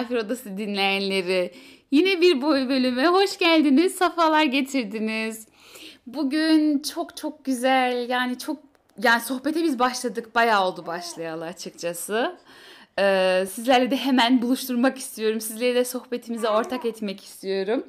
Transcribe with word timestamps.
Misafir 0.00 0.16
odası 0.16 0.58
dinleyenleri. 0.58 1.52
Yine 1.90 2.20
bir 2.20 2.42
boy 2.42 2.68
bölüme 2.68 3.06
hoş 3.06 3.38
geldiniz, 3.38 3.94
safalar 3.94 4.44
getirdiniz. 4.44 5.46
Bugün 6.06 6.82
çok 6.82 7.16
çok 7.16 7.44
güzel, 7.44 8.08
yani 8.08 8.38
çok 8.38 8.56
yani 9.02 9.20
sohbete 9.20 9.62
biz 9.62 9.78
başladık, 9.78 10.34
bayağı 10.34 10.66
oldu 10.66 10.86
başlayalı 10.86 11.44
açıkçası. 11.44 12.38
Ee, 12.98 13.46
sizlerle 13.52 13.90
de 13.90 13.96
hemen 13.96 14.42
buluşturmak 14.42 14.98
istiyorum. 14.98 15.40
Sizleri 15.40 15.74
de 15.74 15.84
sohbetimize 15.84 16.48
ortak 16.48 16.84
etmek 16.84 17.24
istiyorum. 17.24 17.86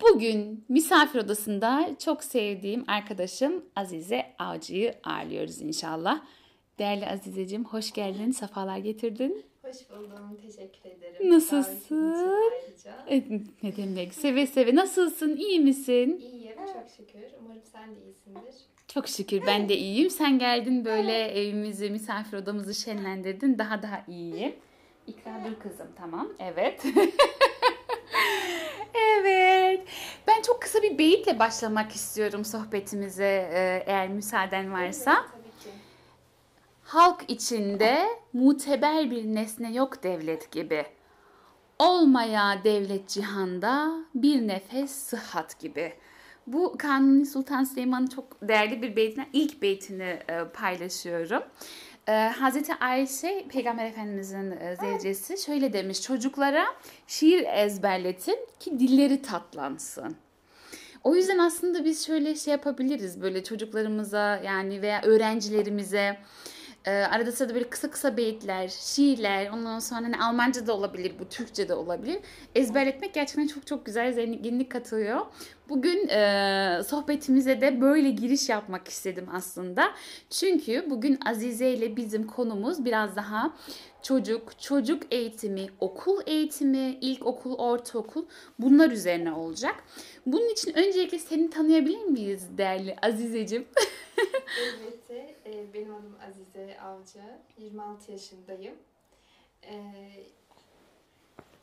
Bugün 0.00 0.64
misafir 0.68 1.18
odasında 1.18 1.90
çok 2.04 2.24
sevdiğim 2.24 2.84
arkadaşım 2.88 3.64
Azize 3.76 4.26
Avcı'yı 4.38 4.94
ağırlıyoruz 5.04 5.62
inşallah. 5.62 6.20
Değerli 6.78 7.06
Azizeciğim 7.06 7.64
hoş 7.64 7.92
geldin, 7.92 8.30
sefalar 8.30 8.78
getirdin. 8.78 9.44
Hoş 9.68 9.90
buldum, 9.90 10.36
teşekkür 10.42 10.90
ederim. 10.90 11.30
Nasılsın? 11.30 12.52
E, 13.06 13.16
Ne 13.62 13.76
demek, 13.76 14.14
seve 14.14 14.46
seve. 14.46 14.74
Nasılsın, 14.74 15.36
iyi 15.36 15.60
misin? 15.60 16.18
İyiyim, 16.20 16.56
çok 16.56 16.90
şükür. 16.96 17.24
Umarım 17.40 17.62
sen 17.72 17.96
de 17.96 18.00
iyisindir. 18.04 18.54
Çok 18.88 19.08
şükür 19.08 19.46
ben 19.46 19.68
de 19.68 19.76
iyiyim. 19.76 20.10
Sen 20.10 20.38
geldin 20.38 20.84
böyle 20.84 21.12
evimizi, 21.28 21.90
misafir 21.90 22.36
odamızı 22.36 22.74
şenlendirdin. 22.74 23.58
Daha 23.58 23.82
daha 23.82 24.04
iyiyim. 24.08 24.56
İkra 25.06 25.40
dur 25.44 25.62
kızım 25.62 25.88
tamam. 25.96 26.28
Evet. 26.38 26.82
evet. 29.18 29.80
Ben 30.28 30.42
çok 30.42 30.62
kısa 30.62 30.82
bir 30.82 30.98
beyitle 30.98 31.38
başlamak 31.38 31.92
istiyorum 31.92 32.44
sohbetimize 32.44 33.50
e, 33.52 33.82
eğer 33.86 34.08
müsaaden 34.08 34.72
varsa. 34.72 35.14
Ki. 35.14 35.20
Halk 36.88 37.24
içinde 37.28 38.08
muteber 38.32 39.10
bir 39.10 39.24
nesne 39.24 39.72
yok 39.72 40.02
devlet 40.02 40.50
gibi. 40.50 40.86
Olmaya 41.78 42.64
devlet 42.64 43.08
cihanda 43.08 43.92
bir 44.14 44.48
nefes 44.48 44.90
sıhhat 44.90 45.60
gibi. 45.60 45.92
Bu 46.46 46.76
Kanuni 46.78 47.26
Sultan 47.26 47.64
Süleyman'ın 47.64 48.06
çok 48.06 48.48
değerli 48.48 48.82
bir 48.82 48.96
beytinden 48.96 49.28
ilk 49.32 49.62
beytini 49.62 50.18
e, 50.28 50.44
paylaşıyorum. 50.54 51.42
E, 52.06 52.12
Hazreti 52.12 52.74
Ayşe 52.74 53.46
Peygamber 53.48 53.86
Efendimizin 53.86 54.50
e, 54.50 54.76
zevcesi 54.76 55.44
şöyle 55.44 55.72
demiş 55.72 56.02
çocuklara 56.02 56.64
şiir 57.06 57.46
ezberletin 57.52 58.38
ki 58.60 58.78
dilleri 58.78 59.22
tatlansın. 59.22 60.16
O 61.04 61.14
yüzden 61.14 61.38
aslında 61.38 61.84
biz 61.84 62.06
şöyle 62.06 62.34
şey 62.34 62.52
yapabiliriz 62.52 63.22
böyle 63.22 63.44
çocuklarımıza 63.44 64.40
yani 64.44 64.82
veya 64.82 65.02
öğrencilerimize 65.02 66.18
e, 66.84 66.90
arada 66.90 67.32
sırada 67.32 67.54
böyle 67.54 67.68
kısa 67.70 67.90
kısa 67.90 68.16
beyitler, 68.16 68.68
şiirler, 68.68 69.50
ondan 69.50 69.78
sonra 69.78 70.00
hani 70.00 70.18
Almanca 70.18 70.66
da 70.66 70.76
olabilir, 70.76 71.12
bu 71.20 71.28
Türkçe 71.28 71.68
de 71.68 71.74
olabilir. 71.74 72.18
Ezberletmek 72.54 73.14
gerçekten 73.14 73.46
çok 73.46 73.66
çok 73.66 73.86
güzel 73.86 74.12
zenginlik 74.12 74.72
katıyor. 74.72 75.20
Bugün 75.68 76.08
e, 76.08 76.80
sohbetimize 76.86 77.60
de 77.60 77.80
böyle 77.80 78.10
giriş 78.10 78.48
yapmak 78.48 78.88
istedim 78.88 79.26
aslında. 79.32 79.92
Çünkü 80.30 80.90
bugün 80.90 81.18
Azize 81.26 81.70
ile 81.70 81.96
bizim 81.96 82.26
konumuz 82.26 82.84
biraz 82.84 83.16
daha 83.16 83.54
çocuk, 84.02 84.60
çocuk 84.60 85.02
eğitimi, 85.10 85.66
okul 85.80 86.20
eğitimi, 86.26 86.98
ilkokul, 87.00 87.54
ortaokul 87.54 88.24
bunlar 88.58 88.90
üzerine 88.90 89.32
olacak. 89.32 89.74
Bunun 90.26 90.52
için 90.52 90.72
öncelikle 90.74 91.18
seni 91.18 91.50
tanıyabilir 91.50 92.04
miyiz 92.04 92.42
değerli 92.58 92.96
Azizeciğim? 93.02 93.66
Elbette. 94.62 95.27
E, 95.58 95.74
benim 95.74 95.94
adım 95.94 96.16
Azize 96.28 96.80
Avcı. 96.80 97.38
26 97.58 98.12
yaşındayım. 98.12 98.74
E, 99.62 99.92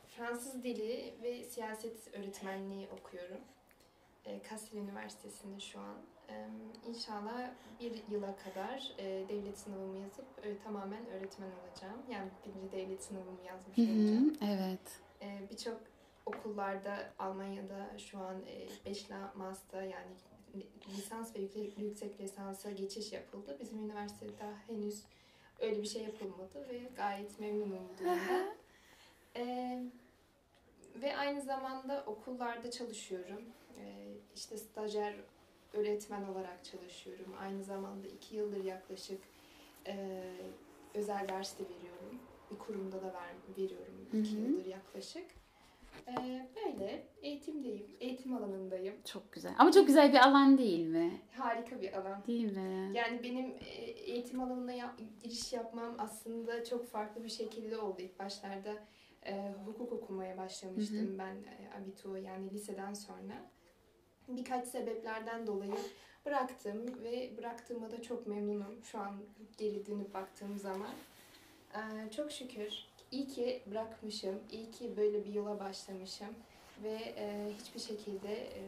Fransız 0.08 0.64
dili 0.64 1.14
ve 1.24 1.44
siyaset 1.44 2.14
öğretmenliği 2.14 2.88
okuyorum. 3.00 3.42
E, 4.26 4.42
Kassel 4.42 4.78
Üniversitesi'nde 4.78 5.60
şu 5.60 5.80
an. 5.80 5.96
İnşallah 6.88 7.50
bir 7.80 8.04
yıla 8.12 8.36
kadar 8.36 8.94
e, 8.98 9.04
devlet 9.30 9.58
sınavımı 9.60 9.98
yazıp 9.98 10.26
e, 10.46 10.58
tamamen 10.64 11.06
öğretmen 11.08 11.48
olacağım. 11.48 12.02
Yani 12.12 12.30
birinci 12.46 12.72
devlet 12.72 13.04
sınavımı 13.04 13.42
yazmış 13.48 13.78
olacağım. 13.80 14.38
evet. 14.42 15.00
Ee, 15.22 15.40
Birçok 15.52 15.82
okullarda 16.26 17.14
Almanya'da 17.20 17.98
şu 17.98 18.20
an 18.20 18.42
5 18.86 19.06
master 19.36 19.84
yani 19.84 20.16
lisans 20.90 21.36
ve 21.36 21.40
yüksek, 21.40 21.78
yüksek 21.78 22.20
lisansa 22.22 22.72
geçiş 22.72 23.14
yapıldı. 23.14 23.58
Bizim 23.60 23.86
üniversitede 23.86 24.40
daha 24.40 24.54
henüz 24.68 25.04
öyle 25.60 25.82
bir 25.82 25.88
şey 25.88 26.04
yapılmadı 26.04 26.70
ve 26.70 26.82
gayet 26.96 27.40
memnunum 27.40 27.80
bu 27.94 27.98
durumda. 28.04 28.56
Ee, 29.38 29.84
ve 30.96 31.18
aynı 31.18 31.42
zamanda 31.42 32.04
okullarda 32.08 32.72
çalışıyorum. 32.72 33.42
Ee, 33.78 34.14
işte 34.36 34.58
stajyer 34.58 35.16
öğretmen 35.74 36.24
olarak 36.24 36.66
çalışıyorum. 36.66 37.34
Aynı 37.40 37.64
zamanda 37.64 38.08
iki 38.08 38.36
yıldır 38.36 38.64
yaklaşık 38.64 39.22
e, 39.88 40.24
özel 40.94 41.30
ders 41.30 41.60
de 41.60 41.64
veriyorum. 41.64 42.20
Bir 42.52 42.58
kurumda 42.58 43.02
da 43.02 43.14
ver, 43.14 43.58
veriyorum 43.58 44.08
iki 44.14 44.32
Hı 44.32 44.38
hı. 44.38 44.42
yıldır 44.42 44.66
yaklaşık. 44.66 45.26
Ee, 46.08 46.48
böyle 46.56 47.08
eğitimdeyim, 47.22 47.96
eğitim 48.00 48.34
alanındayım. 48.36 48.96
Çok 49.06 49.32
güzel. 49.32 49.56
Ama 49.58 49.72
çok 49.72 49.88
güzel 49.88 50.14
bir 50.14 50.18
alan 50.28 50.58
değil 50.58 50.86
mi? 50.88 51.22
Harika 51.38 51.82
bir 51.82 51.94
alan. 51.94 52.24
Değil 52.28 52.58
mi? 52.58 52.92
Yani 52.94 53.24
benim 53.24 53.46
e, 53.66 53.70
eğitim 53.90 54.40
alanına 54.40 54.72
yap- 54.74 55.00
giriş 55.24 55.54
yapmam 55.54 55.96
aslında 56.00 56.64
çok 56.66 56.88
farklı 56.88 57.24
bir 57.24 57.30
şekilde 57.30 57.78
oldu. 57.78 58.02
İlk 58.02 58.20
başlarda 58.20 58.74
e, 59.26 59.54
hukuk 59.66 59.92
okumaya 59.92 60.38
başlamıştım 60.38 61.18
ben 61.20 61.36
e, 61.36 61.82
abitur 61.82 62.18
yani 62.18 62.52
liseden 62.54 62.94
sonra. 62.94 63.34
Birkaç 64.28 64.68
sebeplerden 64.68 65.48
dolayı 65.48 65.72
bıraktım 66.26 67.04
ve 67.04 67.38
bıraktığıma 67.38 67.92
da 67.92 68.02
çok 68.02 68.28
memnunum 68.28 68.84
şu 68.84 69.00
an 69.00 69.16
geri 69.58 69.86
dönüp 69.86 70.14
baktığım 70.14 70.58
zaman. 70.58 70.92
E, 71.74 72.12
çok 72.12 72.32
şükür 72.32 72.74
iyi 73.12 73.28
ki 73.28 73.62
bırakmışım, 73.72 74.36
iyi 74.52 74.72
ki 74.72 74.98
böyle 74.98 75.26
bir 75.26 75.34
yola 75.34 75.60
başlamışım 75.60 76.36
ve 76.84 77.14
e, 77.18 77.52
hiçbir 77.60 77.80
şekilde 77.80 78.34
e, 78.34 78.62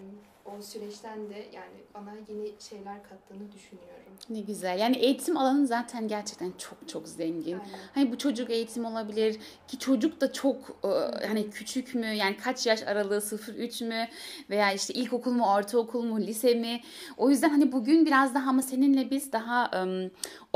o 0.45 0.61
süreçten 0.61 1.29
de 1.29 1.35
yani 1.53 1.77
bana 1.93 2.11
yeni 2.29 2.51
şeyler 2.69 3.03
kattığını 3.03 3.51
düşünüyorum. 3.51 4.13
Ne 4.29 4.39
güzel. 4.39 4.79
Yani 4.79 4.97
eğitim 4.97 5.37
alanı 5.37 5.67
zaten 5.67 6.07
gerçekten 6.07 6.51
çok 6.57 6.89
çok 6.89 7.07
zengin. 7.07 7.59
Aynen. 7.59 7.79
Hani 7.95 8.11
bu 8.11 8.17
çocuk 8.17 8.49
eğitim 8.49 8.85
olabilir 8.85 9.39
ki 9.67 9.79
çocuk 9.79 10.21
da 10.21 10.33
çok 10.33 10.77
e, 10.83 10.87
hani 11.27 11.49
küçük 11.49 11.95
mü 11.95 12.05
yani 12.05 12.37
kaç 12.37 12.67
yaş 12.67 12.83
aralığı 12.83 13.17
0-3 13.17 13.87
mü 13.87 14.07
veya 14.49 14.73
işte 14.73 14.93
ilkokul 14.93 15.31
mu 15.31 15.53
ortaokul 15.53 16.03
mu 16.03 16.21
lise 16.21 16.53
mi 16.53 16.81
o 17.17 17.29
yüzden 17.29 17.49
hani 17.49 17.71
bugün 17.71 18.05
biraz 18.05 18.35
daha 18.35 18.49
ama 18.49 18.61
seninle 18.61 19.11
biz 19.11 19.31
daha 19.31 19.71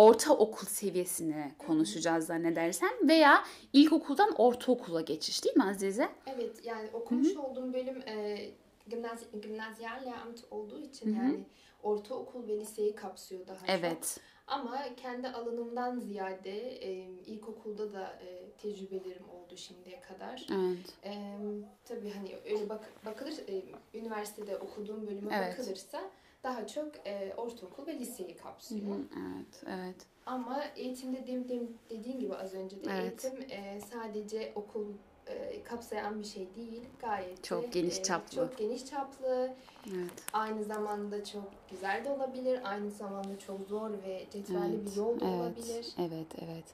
em, 0.02 0.08
ortaokul 0.08 0.68
seviyesini 0.68 1.52
konuşacağız 1.58 2.26
zannedersem 2.26 2.90
veya 3.08 3.44
ilkokuldan 3.74 4.32
ortaokula 4.38 5.02
geçiş 5.02 5.46
değil 5.46 5.58
mi 5.58 5.64
Azize? 5.64 6.10
Evet 6.28 6.66
yani 6.66 6.90
okumuş 6.94 7.36
olduğum 7.36 7.74
bölüm 7.74 8.02
e, 8.08 8.50
gimnaz, 8.90 9.20
gimnazyal 9.42 10.06
Lehramt 10.06 10.44
olduğu 10.52 10.80
için 10.80 11.16
Hı 11.16 11.20
hı. 11.20 11.24
yani 11.26 11.46
ortaokul 11.84 12.48
ve 12.48 12.60
liseyi 12.60 12.96
kapsıyor 12.96 13.48
daha 13.48 13.58
çok. 13.58 13.70
Evet. 13.70 14.20
Ama 14.48 14.96
kendi 14.98 15.28
alanımdan 15.28 16.00
ziyade 16.00 16.86
e, 16.86 16.92
ilkokulda 17.26 17.94
da 17.94 18.20
e, 18.26 18.52
tecrübelerim 18.58 19.30
oldu 19.30 19.58
şimdiye 19.58 20.02
kadar. 20.02 20.48
Evet. 20.52 20.94
E, 21.04 21.38
tabii 21.86 22.10
hani 22.10 22.36
öyle 22.46 22.70
bak, 22.70 22.94
bakılır 23.06 23.34
e, 23.48 23.64
üniversitede 23.94 24.58
okuduğum 24.58 25.08
bölüme 25.08 25.36
Evet. 25.38 25.60
bakılırsa 25.60 26.02
daha 26.44 26.68
çok 26.68 27.08
e, 27.08 27.34
ortaokul 27.38 27.88
ve 27.88 28.00
liseyi 28.00 28.34
Hı 28.36 28.44
kapsıyor. 28.44 28.96
hı, 28.96 29.02
Evet. 29.18 29.64
Evet. 29.68 29.96
Ama 30.26 30.64
eğitimde 30.76 31.28
dem, 31.28 31.68
dediğin 31.90 32.20
gibi 32.20 32.36
az 32.36 32.54
önce 32.54 32.84
de 32.84 32.90
Evet. 32.92 33.24
eğitim 33.26 33.58
e, 33.58 33.82
sadece 33.92 34.52
okul 34.56 34.86
e, 35.28 35.64
kapsayan 35.64 36.20
bir 36.20 36.26
şey 36.26 36.48
değil. 36.56 36.84
Gayet 37.00 37.44
Çok 37.44 37.64
de, 37.64 37.68
geniş 37.80 38.00
e, 38.00 38.04
çaplı. 38.04 38.36
Çok 38.36 38.58
geniş 38.58 38.86
çaplı. 38.86 39.54
Evet. 39.88 40.12
Aynı 40.34 40.64
zamanda 40.64 41.24
çok 41.26 41.44
güzel 41.72 42.06
de 42.06 42.10
olabilir. 42.10 42.60
Aynı 42.64 42.92
zamanda 42.92 43.40
çok 43.40 43.68
zor 43.68 43.92
ve 43.92 44.26
cetvelli 44.32 44.86
bir 44.86 44.96
yol 44.96 45.20
da 45.20 45.26
evet, 45.26 45.36
olabilir. 45.42 45.88
Evet, 46.00 46.28
evet. 46.42 46.66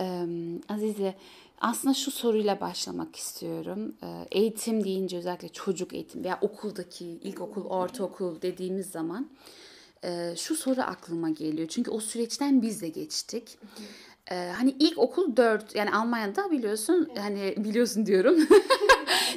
Ee, 0.00 0.26
Azize, 0.68 1.14
aslında 1.60 1.94
şu 1.94 2.10
soruyla 2.10 2.60
başlamak 2.60 3.16
istiyorum. 3.16 3.94
Ee, 4.02 4.06
eğitim 4.30 4.84
deyince 4.84 5.16
özellikle 5.16 5.48
çocuk 5.48 5.92
eğitim 5.92 6.24
veya 6.24 6.38
okuldaki 6.40 7.06
ilkokul, 7.06 7.64
ortaokul 7.64 8.42
dediğimiz 8.42 8.90
zaman 8.90 9.30
e, 10.04 10.34
şu 10.36 10.56
soru 10.56 10.80
aklıma 10.80 11.30
geliyor. 11.30 11.68
Çünkü 11.68 11.90
o 11.90 12.00
süreçten 12.00 12.62
biz 12.62 12.82
de 12.82 12.88
geçtik. 12.88 13.58
Ee, 14.30 14.52
hani 14.56 14.70
ilkokul 14.70 15.36
4 15.36 15.74
yani 15.74 15.90
Almanya'da 15.90 16.50
biliyorsun 16.50 17.08
hani 17.18 17.54
biliyorsun 17.56 18.06
diyorum. 18.06 18.36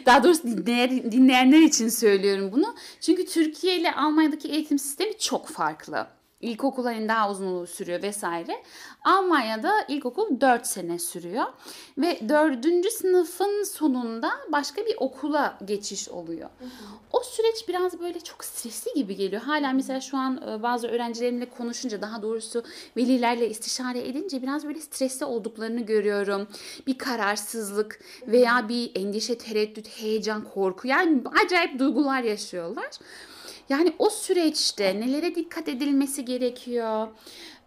Daha 0.06 0.24
doğrusu 0.24 0.44
dinleyen, 0.44 1.12
dinleyenler 1.12 1.62
için 1.62 1.90
söylüyorum 1.90 2.52
bunu. 2.52 2.76
Çünkü 3.02 3.26
Türkiye 3.26 3.80
ile 3.80 3.96
Almanya'daki 3.96 4.48
eğitim 4.48 4.80
sistemi 4.80 5.18
çok 5.18 5.48
farklı. 5.48 6.08
İlkokulların 6.42 7.08
daha 7.08 7.32
uzun 7.32 7.66
sürüyor 7.66 8.04
vesaire. 8.04 8.64
Almanya'da 9.04 9.74
ilkokul 9.88 10.42
4 10.42 10.68
sene 10.68 11.00
sürüyor. 11.00 11.46
Ve 11.98 12.30
4. 12.30 12.92
sınıfın 12.92 13.64
sonunda 13.64 14.32
başka 14.52 14.86
bir 14.86 14.96
okula 15.00 15.58
geçiş 15.66 16.10
oluyor. 16.10 16.50
O 17.12 17.24
süreç 17.24 17.68
biraz 17.68 18.00
böyle 18.00 18.20
çok 18.20 18.44
stresli 18.46 18.94
gibi 18.94 19.16
geliyor. 19.16 19.42
Hala 19.42 19.74
mesela 19.74 20.02
şu 20.02 20.18
an 20.18 20.42
e, 20.50 20.64
bazı 20.64 20.88
öğrencilerimle 20.88 21.50
konuşunca 21.50 22.02
daha 22.02 22.22
doğrusu 22.22 22.64
velilerle 22.98 23.50
istişare 23.50 24.08
edince 24.08 24.42
biraz 24.42 24.66
böyle 24.68 24.80
stresli 24.80 25.26
olduklarını 25.26 25.82
görüyorum. 25.82 26.48
Bir 26.88 26.98
kararsızlık 26.98 28.00
veya 28.28 28.70
bir 28.70 28.92
endişe, 28.96 29.38
tereddüt, 29.38 29.88
heyecan, 29.88 30.44
korku 30.54 30.88
yani 30.88 31.22
acayip 31.46 31.80
duygular 31.80 32.22
yaşıyorlar. 32.22 32.90
Yani 33.72 33.94
o 34.00 34.10
süreçte 34.10 35.00
nelere 35.00 35.36
dikkat 35.36 35.70
edilmesi 35.70 36.26
gerekiyor 36.26 37.08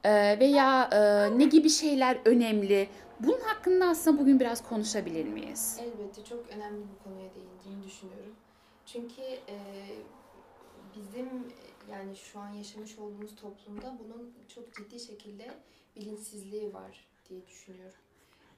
e, 0.05 0.41
veya 0.41 0.89
e, 0.93 1.39
ne 1.39 1.45
gibi 1.45 1.71
şeyler 1.71 2.19
önemli? 2.25 2.89
Bunun 3.21 3.41
hakkında 3.41 3.87
aslında 3.87 4.21
bugün 4.21 4.41
biraz 4.41 4.69
konuşabilir 4.69 5.25
miyiz? 5.25 5.81
Elbette 5.81 6.25
çok 6.25 6.49
önemli 6.49 6.81
bir 6.81 7.05
konuya 7.05 7.31
değindiğini 7.35 7.85
düşünüyorum. 7.85 8.35
Çünkü 8.87 9.23
e, 9.23 9.57
bizim 10.97 11.29
yani 11.91 12.17
şu 12.17 12.39
an 12.41 12.49
yaşamış 12.49 12.99
olduğumuz 12.99 13.37
toplumda 13.37 13.99
bunun 14.05 14.35
çok 14.55 14.75
ciddi 14.75 15.01
şekilde 15.01 15.51
bilinçsizliği 15.97 16.75
var 16.75 17.09
diye 17.29 17.47
düşünüyorum. 17.47 17.99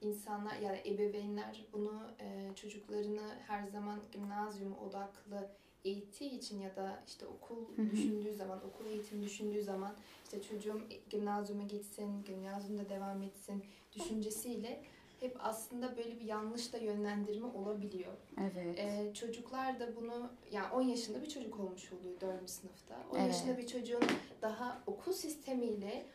İnsanlar 0.00 0.56
yani 0.56 0.80
ebeveynler 0.86 1.64
bunu 1.72 2.02
e, 2.20 2.54
çocuklarını 2.54 3.34
her 3.46 3.66
zaman 3.66 4.00
gimnazyum 4.12 4.78
odaklı 4.78 5.50
eğittiği 5.86 6.30
için 6.30 6.60
ya 6.60 6.76
da 6.76 7.02
işte 7.06 7.26
okul 7.26 7.56
düşündüğü 7.92 8.34
zaman, 8.34 8.60
okul 8.64 8.86
eğitimi 8.86 9.22
düşündüğü 9.22 9.62
zaman 9.62 9.94
işte 10.24 10.42
çocuğum 10.42 10.80
gimnazyuma 11.10 11.62
gitsin, 11.62 12.24
gimnazyumda 12.24 12.88
devam 12.88 13.22
etsin 13.22 13.64
düşüncesiyle 13.92 14.82
hep 15.20 15.36
aslında 15.38 15.96
böyle 15.96 16.20
bir 16.20 16.24
yanlış 16.24 16.72
da 16.72 16.78
yönlendirme 16.78 17.46
olabiliyor. 17.46 18.12
Evet. 18.40 18.78
Ee, 18.78 19.14
çocuklar 19.14 19.80
da 19.80 19.96
bunu 19.96 20.30
yani 20.52 20.72
10 20.72 20.82
yaşında 20.82 21.22
bir 21.22 21.28
çocuk 21.28 21.60
olmuş 21.60 21.92
oluyor 21.92 22.20
4. 22.20 22.50
sınıfta. 22.50 22.94
10 23.12 23.16
Evet. 23.16 23.26
yaşında 23.28 23.58
bir 23.58 23.66
çocuğun 23.66 24.02
daha 24.42 24.82
okul 24.86 25.12
sistemiyle 25.12 26.06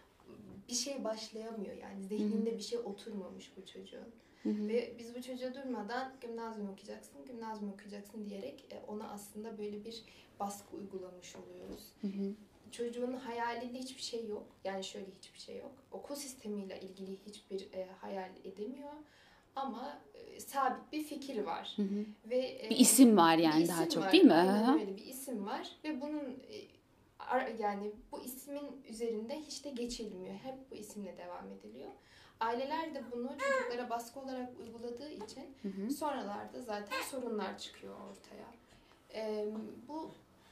bir 0.69 0.73
şey 0.73 1.03
başlayamıyor. 1.03 1.75
Yani 1.75 2.03
zihninde 2.03 2.57
bir 2.57 2.63
şey 2.63 2.79
oturmamış 2.79 3.51
bu 3.57 3.65
çocuğun. 3.65 4.07
Hı 4.43 4.49
hı. 4.49 4.67
Ve 4.67 4.93
biz 4.99 5.15
bu 5.15 5.21
çocuğa 5.21 5.53
durmadan 5.53 6.13
gimnazyum 6.21 6.69
okuyacaksın, 6.69 7.25
gimnazyum 7.25 7.71
okuyacaksın 7.73 8.25
diyerek 8.25 8.65
e, 8.71 8.81
ona 8.87 9.09
aslında 9.11 9.57
böyle 9.57 9.85
bir 9.85 10.03
baskı 10.39 10.75
uygulamış 10.77 11.35
oluyoruz. 11.35 11.83
Hı 12.01 12.07
hı. 12.07 12.33
Çocuğun 12.71 13.13
hayalinde 13.13 13.79
hiçbir 13.79 14.01
şey 14.01 14.27
yok. 14.27 14.47
Yani 14.63 14.83
şöyle 14.83 15.05
hiçbir 15.19 15.39
şey 15.39 15.57
yok. 15.57 15.71
Okul 15.91 16.15
sistemiyle 16.15 16.79
ilgili 16.81 17.17
hiçbir 17.25 17.73
e, 17.73 17.85
hayal 17.85 18.29
edemiyor. 18.43 18.93
Ama 19.55 20.01
e, 20.13 20.39
sabit 20.39 20.91
bir 20.91 21.03
fikir 21.03 21.43
var. 21.43 21.73
Hı 21.75 21.81
hı. 21.81 22.05
Ve 22.29 22.37
e, 22.65 22.69
Bir 22.69 22.75
isim 22.75 23.17
var 23.17 23.37
yani 23.37 23.63
isim 23.63 23.75
daha 23.75 23.89
çok 23.89 24.03
var. 24.03 24.11
değil 24.11 24.23
mi? 24.23 24.33
Aynen 24.33 24.67
Hı 24.67 24.71
hı. 24.71 24.79
öyle 24.79 24.97
bir 24.97 25.05
isim 25.05 25.45
var 25.45 25.71
ve 25.83 26.01
bunun 26.01 26.39
e, 26.49 26.57
yani 27.59 27.91
bu 28.11 28.21
ismin 28.21 28.83
üzerinde 28.89 29.39
hiç 29.39 29.65
de 29.65 29.69
geçilmiyor. 29.69 30.35
Hep 30.35 30.71
bu 30.71 30.75
isimle 30.75 31.17
devam 31.17 31.51
ediliyor. 31.51 31.91
Aileler 32.41 32.95
de 32.95 33.03
bunu 33.11 33.29
çocuklara 33.37 33.89
baskı 33.89 34.19
olarak 34.19 34.49
uyguladığı 34.59 35.09
için 35.09 35.55
Hı 35.61 35.67
hı. 35.67 35.91
sonralarda 35.91 36.61
zaten 36.61 37.01
sorunlar 37.11 37.57
çıkıyor 37.57 37.93
ortaya. 37.93 38.45
Ee, 39.13 39.47
bu 39.87 40.09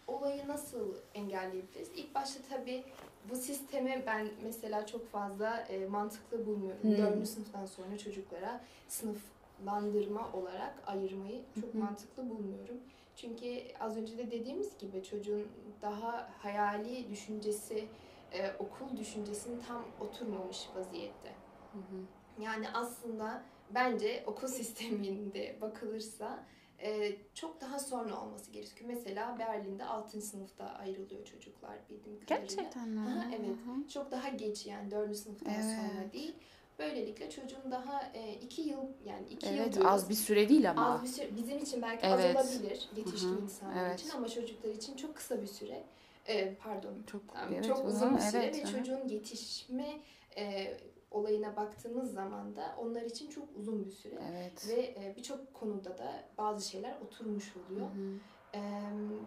olayı 0.08 0.48
nasıl 0.48 0.94
engelleyebiliriz? 1.14 1.90
İlk 1.96 2.16
başta 2.16 2.40
tabii 2.50 2.84
bu 3.30 3.36
sistemi 3.36 4.04
ben 4.08 4.30
mesela 4.44 4.86
çok 4.86 5.12
fazla 5.12 5.58
e, 5.60 5.86
mantıklı 5.88 6.46
bulmuyorum. 6.46 6.84
Hmm. 6.84 6.98
Dördüncü 6.98 7.28
sınıftan 7.28 7.66
sonra 7.66 7.98
çocuklara 7.98 8.62
sınıflandırma 8.88 10.30
olarak 10.34 10.74
ayırmayı 10.88 11.42
çok 11.62 11.74
hı. 11.74 11.78
mantıklı 11.78 12.30
bulmuyorum. 12.30 12.78
Çünkü 13.16 13.62
az 13.80 13.98
önce 13.98 14.18
de 14.18 14.32
dediğimiz 14.32 14.78
gibi 14.78 15.04
çocuğun 15.04 15.48
daha 15.82 16.30
hayali 16.38 17.10
düşüncesi, 17.10 17.88
e, 18.34 18.52
okul 18.60 18.98
düşüncesinin 18.98 19.62
tam 19.68 19.84
oturmamış 20.00 20.68
vaziyette. 20.76 21.39
Hı 21.74 21.78
hı. 21.78 22.02
Yani 22.44 22.70
aslında 22.70 23.44
bence 23.70 24.24
okul 24.28 24.48
sisteminde 24.58 25.58
bakılırsa 25.62 26.46
e, 26.82 27.16
çok 27.34 27.62
daha 27.62 27.80
sonra 27.80 28.22
olması 28.22 28.52
gerekiyor. 28.52 28.90
Mesela 28.94 29.40
Berlin'de 29.40 29.86
6. 29.86 30.22
sınıfta 30.22 30.66
ayrılıyor 30.66 31.26
çocuklar 31.26 31.78
bildiğim 31.90 32.20
kadarıyla. 32.20 32.48
Gerçekten 32.48 32.90
mi? 32.90 33.00
Aha, 33.00 33.26
evet. 33.30 33.50
Hı 33.50 33.72
hı. 33.72 33.88
Çok 33.90 34.12
daha 34.12 34.30
geç 34.30 34.66
yani 34.66 34.92
4. 34.92 35.18
sınıftan 35.18 35.54
Evet. 35.54 35.64
sonra 35.64 36.14
değil. 36.14 36.36
Böylelikle 36.80 37.30
çocuğun 37.30 37.72
daha 37.72 38.12
2 38.42 38.62
yıl 38.62 38.84
yani 39.06 39.28
2 39.30 39.46
yıl 39.46 39.54
Evet 39.54 39.74
diyoruz. 39.74 39.92
az 39.92 40.10
bir 40.10 40.16
süre 40.16 40.50
değil 40.50 40.70
ama. 40.72 40.94
Az 40.94 41.04
bir 41.04 41.08
süre, 41.08 41.36
bizim 41.38 41.58
için 41.58 41.82
belki 41.82 42.06
Evet. 42.06 42.36
az 42.38 42.56
olabilir 42.56 42.90
yetişkin 42.96 43.30
Hı 43.30 43.36
hı, 43.36 43.44
insanlar 43.44 43.88
evet. 43.88 44.00
için 44.00 44.10
ama 44.10 44.30
çocuklar 44.30 44.70
için 44.70 44.96
çok 44.96 45.16
kısa 45.16 45.42
bir 45.42 45.48
süre. 45.48 45.84
E, 46.28 46.56
pardon 46.56 46.94
Çok 47.12 47.22
yani 47.36 47.56
evet, 47.56 47.66
çok 47.66 47.86
uzun 47.86 48.16
bir 48.18 48.22
süre 48.22 48.44
evet, 48.44 48.58
ve 48.58 48.64
hı. 48.64 48.78
çocuğun 48.78 49.08
yetişme 49.08 50.00
e, 50.38 50.78
olayına 51.12 51.56
baktığımız 51.56 52.14
zaman 52.14 52.56
da 52.56 52.76
onlar 52.80 53.02
için 53.02 53.30
çok 53.30 53.48
uzun 53.56 53.86
bir 53.86 53.92
süre. 53.92 54.20
Evet. 54.32 54.68
Ve 54.70 54.82
e, 54.82 55.14
birçok 55.18 55.54
konuda 55.54 55.98
da 55.98 56.24
bazı 56.38 56.70
şeyler 56.70 57.02
oturmuş 57.02 57.56
Hı 57.56 57.60
oluyor. 57.60 57.88
hı. 57.88 58.20
E, 58.54 58.62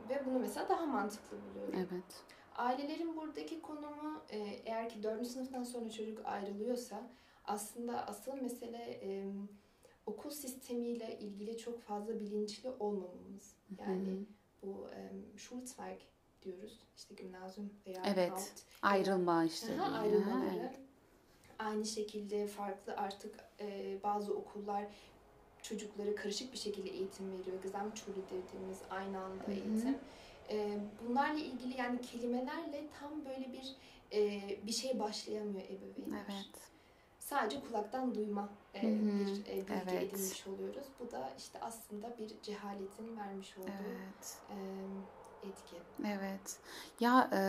ve 0.09 0.23
bunu 0.27 0.39
mesela 0.39 0.69
daha 0.69 0.87
mantıklı 0.87 1.37
buluyorum. 1.51 1.75
Evet. 1.77 2.25
Ailelerin 2.57 3.17
buradaki 3.17 3.61
konumu 3.63 4.23
e, 4.31 4.39
eğer 4.39 4.89
ki 4.89 5.03
4. 5.03 5.27
sınıftan 5.27 5.63
sonra 5.65 5.91
çocuk 5.91 6.27
ayrılıyorsa 6.27 7.11
aslında 7.45 8.07
asıl 8.07 8.35
mesele 8.35 8.79
e, 9.03 9.33
okul 10.07 10.31
sistemiyle 10.31 11.19
ilgili 11.19 11.59
çok 11.59 11.81
fazla 11.81 12.21
bilinçli 12.21 12.71
olmamamız. 12.71 13.57
Yani 13.79 14.07
Hı 14.11 14.13
hı. 14.13 14.25
bu 14.63 14.89
e, 14.91 15.13
Schulzweig 15.39 16.01
diyoruz. 16.43 16.79
İşte 16.97 17.15
gimnazyum 17.15 17.73
veya 17.87 18.03
Evet. 18.07 18.33
alt 18.33 18.51
Ayrılma 18.83 19.45
işte. 19.45 19.81
Aha, 19.81 19.99
ayrılmaları. 19.99 20.57
evet. 20.61 20.79
Aynı 21.65 21.87
şekilde 21.87 22.47
farklı 22.47 22.97
artık 22.97 23.35
e, 23.61 23.97
bazı 24.03 24.35
okullar 24.35 24.85
çocuklara 25.63 26.15
karışık 26.15 26.53
bir 26.53 26.59
şekilde 26.59 26.91
eğitim 26.91 27.33
veriyor. 27.33 27.63
Gesamtschule 27.63 28.17
dediğimiz 28.17 28.79
aynı 28.91 29.19
anda 29.25 29.43
Hı 29.43 29.47
hı. 29.47 29.53
eğitim. 29.53 29.99
E, 30.51 30.79
bunlarla 31.09 31.39
ilgili 31.41 31.79
yani 31.79 32.01
kelimelerle 32.01 32.85
tam 33.01 33.25
böyle 33.25 33.53
bir 33.53 33.77
e, 34.13 34.43
bir 34.67 34.73
şey 34.73 34.99
başlayamıyor 34.99 35.63
ebeveynler. 35.65 36.25
Evet. 36.31 36.63
Sadece 37.19 37.61
kulaktan 37.61 38.15
duyma 38.15 38.49
e, 38.75 38.83
bir 38.83 39.47
e, 39.53 39.57
bilgi 39.57 39.73
Evet. 39.91 40.03
edinmiş 40.03 40.47
oluyoruz. 40.47 40.87
Bu 41.01 41.11
da 41.13 41.33
işte 41.39 41.61
aslında 41.61 42.19
bir 42.19 42.33
cehaletin 42.43 43.17
vermiş 43.17 43.59
olduğu 43.59 43.71
Evet. 43.89 44.37
e, 44.51 44.57
etki. 45.45 45.77
Evet. 46.07 46.57
Ya 47.01 47.31
e, 47.33 47.41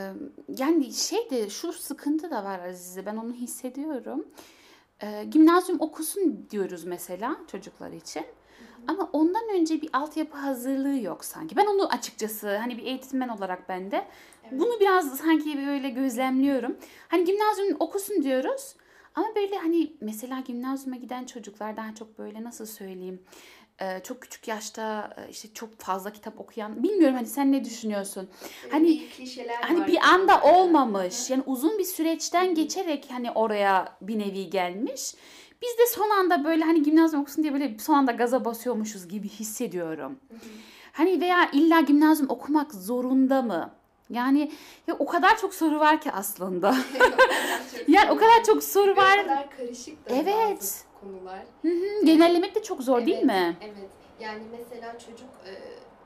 yani 0.47 0.93
şey 0.93 1.29
de 1.29 1.49
şu 1.49 1.73
sıkıntı 1.73 2.31
da 2.31 2.43
var 2.43 2.59
Azize. 2.59 3.05
Ben 3.05 3.15
onu 3.15 3.33
hissediyorum. 3.33 4.25
E, 5.01 5.23
gimnazyum 5.23 5.81
okusun 5.81 6.47
diyoruz 6.49 6.83
mesela 6.83 7.37
çocuklar 7.47 7.91
için. 7.91 8.25
Ama 8.87 9.09
ondan 9.13 9.49
önce 9.53 9.81
bir 9.81 9.89
altyapı 9.93 10.37
hazırlığı 10.37 10.99
yok 10.99 11.25
sanki. 11.25 11.55
Ben 11.55 11.65
onu 11.65 11.87
açıkçası 11.87 12.57
hani 12.57 12.77
bir 12.77 12.83
eğitmen 12.83 13.29
olarak 13.29 13.69
ben 13.69 13.91
de 13.91 14.07
Evet. 14.43 14.59
bunu 14.59 14.79
biraz 14.79 15.17
sanki 15.17 15.57
böyle 15.67 15.89
gözlemliyorum. 15.89 16.77
Hani 17.07 17.25
gimnazyum 17.25 17.77
okusun 17.79 18.23
diyoruz. 18.23 18.75
Ama 19.15 19.27
böyle 19.35 19.57
hani 19.57 19.93
mesela 20.01 20.39
gimnazyuma 20.39 20.95
giden 20.97 21.25
çocuklar 21.25 21.77
daha 21.77 21.95
çok 21.95 22.19
böyle 22.19 22.43
nasıl 22.43 22.65
söyleyeyim 22.65 23.21
çok 24.03 24.21
küçük 24.21 24.47
yaşta 24.47 25.15
işte 25.29 25.53
çok 25.53 25.79
fazla 25.79 26.09
kitap 26.13 26.39
okuyan 26.39 26.83
bilmiyorum 26.83 27.15
hani 27.15 27.27
sen 27.27 27.51
ne 27.51 27.63
düşünüyorsun? 27.65 28.29
Böyle 28.63 28.71
Hani- 28.73 29.01
bir 29.19 29.47
Hani 29.61 29.79
var 29.79 29.87
bir 29.87 29.97
anda 29.97 30.41
olmamış. 30.41 31.29
Yani 31.29 31.43
uzun 31.45 31.79
bir 31.79 31.83
süreçten 31.83 32.55
geçerek 32.55 33.05
hani 33.11 33.31
oraya 33.31 33.97
bir 34.01 34.19
nevi 34.19 34.49
gelmiş. 34.49 35.15
Biz 35.61 35.77
de 35.77 35.87
son 35.95 36.09
anda 36.09 36.43
böyle 36.43 36.63
hani 36.63 36.83
gimnazyum 36.83 37.21
okusun 37.21 37.43
diye 37.43 37.53
böyle 37.53 37.79
son 37.79 37.93
anda 37.93 38.11
gaza 38.11 38.45
basıyormuşuz 38.45 39.07
gibi 39.07 39.29
hissediyorum. 39.29 40.19
Hani 40.91 41.21
veya 41.21 41.49
illa 41.53 41.79
gimnazyum 41.81 42.29
okumak 42.29 42.73
zorunda 42.73 43.41
mı? 43.41 43.71
Yani 44.09 44.51
ya 44.87 44.95
o 44.99 45.05
kadar 45.05 45.37
çok 45.37 45.53
soru 45.53 45.79
var 45.79 46.01
ki 46.01 46.11
aslında. 46.11 46.75
Yani 47.87 48.11
o 48.11 48.15
kadar 48.17 48.43
çok 48.45 48.63
soru 48.63 48.87
Ve 48.87 48.93
o 48.93 48.95
var. 49.03 49.23
kadar 49.23 49.49
karışık 49.57 50.09
da 50.09 50.13
Evet. 50.15 50.57
bazı 50.59 50.92
konular. 51.03 51.45
Hı 51.61 51.67
hı, 51.67 52.05
Genellemek 52.05 52.55
de 52.55 52.63
çok 52.63 52.83
zor 52.83 53.05
değil 53.05 53.17
Evet, 53.17 53.25
mi? 53.25 53.57
Evet. 53.61 53.89
Yani 54.19 54.43
mesela 54.51 54.99
çocuk 54.99 55.29
e, 55.47 55.51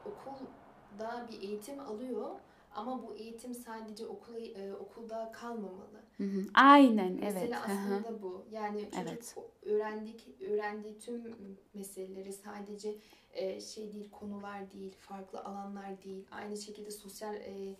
okulda 0.10 1.27
bir 1.32 1.42
eğitim 1.42 1.80
alıyor 1.80 2.30
ama 2.75 3.08
bu 3.08 3.16
eğitim 3.16 3.54
sadece 3.56 4.06
okula, 4.06 4.39
e, 4.39 4.74
okulda 4.74 5.32
kalmamalı. 5.32 6.01
Hı 6.18 6.24
hı, 6.24 6.39
Aynen 6.54 7.20
evet. 7.24 7.34
Mesele 7.34 7.56
Hı 7.56 7.72
hı. 7.72 7.94
aslında 7.94 8.22
bu. 8.22 8.46
Yani 8.51 8.82
çocuk 8.82 8.96
Evet. 9.08 9.36
öğrendik 9.66 10.27
öğrendiği 10.50 11.00
tüm 11.00 11.36
meseleleri 11.74 12.34
sadece 12.34 12.96
e, 13.34 13.62
şey 13.62 13.94
değil, 13.94 14.10
konular 14.12 14.72
değil, 14.72 14.96
farklı 15.00 15.39
alanlar 15.39 16.04
değil. 16.04 16.25
Aynı 16.32 16.58
şekilde 16.58 16.92
sosyal 16.92 17.36
e, 17.36 17.75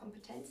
competence 0.00 0.48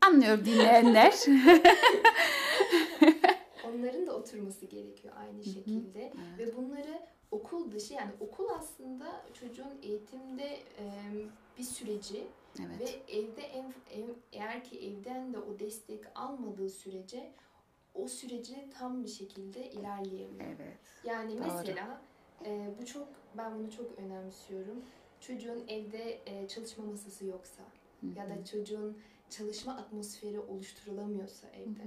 Anlıyor 0.00 0.44
dinleyenler. 0.44 1.12
Onların 3.68 4.06
da 4.06 4.16
oturması 4.16 4.66
gerekiyor 4.66 5.14
aynı 5.16 5.44
şekilde 5.44 6.12
ve 6.38 6.56
bunları 6.56 7.00
okul 7.30 7.72
dışı 7.72 7.94
yani 7.94 8.10
okul 8.20 8.48
aslında 8.58 9.26
çocuğun 9.32 9.78
eğitimde 9.82 10.58
e, 10.78 10.84
bir 11.58 11.62
süreci 11.62 12.26
evet. 12.60 12.80
ve 12.80 13.14
evde 13.16 13.42
ev, 13.42 13.64
ev, 13.90 14.08
eğer 14.32 14.64
ki 14.64 14.80
evden 14.80 15.32
de 15.32 15.38
o 15.38 15.58
destek 15.58 16.00
almadığı 16.14 16.70
sürece 16.70 17.32
o 17.94 18.08
süreci 18.08 18.70
tam 18.78 19.04
bir 19.04 19.08
şekilde 19.08 19.70
ilerleyemiyor. 19.70 20.46
Evet. 20.46 20.78
Yani 21.04 21.38
Doğru. 21.38 21.44
mesela 21.44 22.02
e, 22.44 22.70
bu 22.80 22.86
çok 22.86 23.08
ben 23.36 23.58
bunu 23.58 23.70
çok 23.70 23.98
önemsiyorum. 23.98 24.84
Çocuğun 25.20 25.64
evde 25.68 26.20
e, 26.26 26.48
çalışma 26.48 26.84
masası 26.84 27.26
yoksa 27.26 27.62
ya 28.16 28.28
da 28.28 28.44
çocuğun 28.44 28.98
çalışma 29.30 29.76
atmosferi 29.76 30.40
oluşturulamıyorsa 30.40 31.48
evde. 31.48 31.82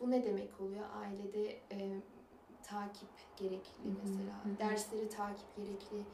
Bu 0.00 0.10
ne 0.10 0.24
demek 0.24 0.60
oluyor? 0.60 0.84
Ailede 0.94 1.48
e, 1.72 2.00
takip 2.62 3.08
gerekli 3.36 3.90
mesela. 4.02 4.44
hı 4.44 4.48
hı. 4.48 4.58
Dersleri 4.58 5.08
takip 5.08 5.56
gerekli. 5.56 6.04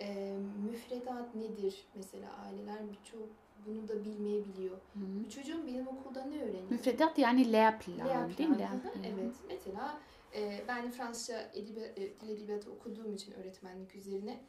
E, 0.00 0.36
müfredat 0.70 1.34
nedir 1.34 1.86
mesela 1.94 2.32
aileler 2.36 2.78
birçok 2.90 3.28
bunu 3.66 3.88
da 3.88 4.04
bilmeyebiliyor. 4.04 4.76
Hı. 4.76 5.30
Çocuğum 5.30 5.66
benim 5.66 5.88
okulda 5.88 6.24
ne 6.24 6.42
öğreniyor? 6.42 6.70
Müfredat 6.70 7.18
yani 7.18 7.52
Lea 7.52 7.78
plan 7.78 8.06
yapıyor? 8.06 8.38
değil 8.38 8.50
mi? 8.50 8.56
Hı 8.56 8.60
Lea 8.60 8.72
hı, 8.72 8.80
plan. 8.80 9.04
Evet. 9.04 9.34
Mesela 9.48 10.00
e, 10.34 10.64
ben 10.68 10.90
Fransızca 10.90 11.50
edebiyat, 11.54 11.96
dil 11.96 12.28
edebiyatı 12.28 12.70
okuduğum 12.72 13.14
için 13.14 13.32
öğretmenlik 13.32 13.96
üzerine 13.96 14.40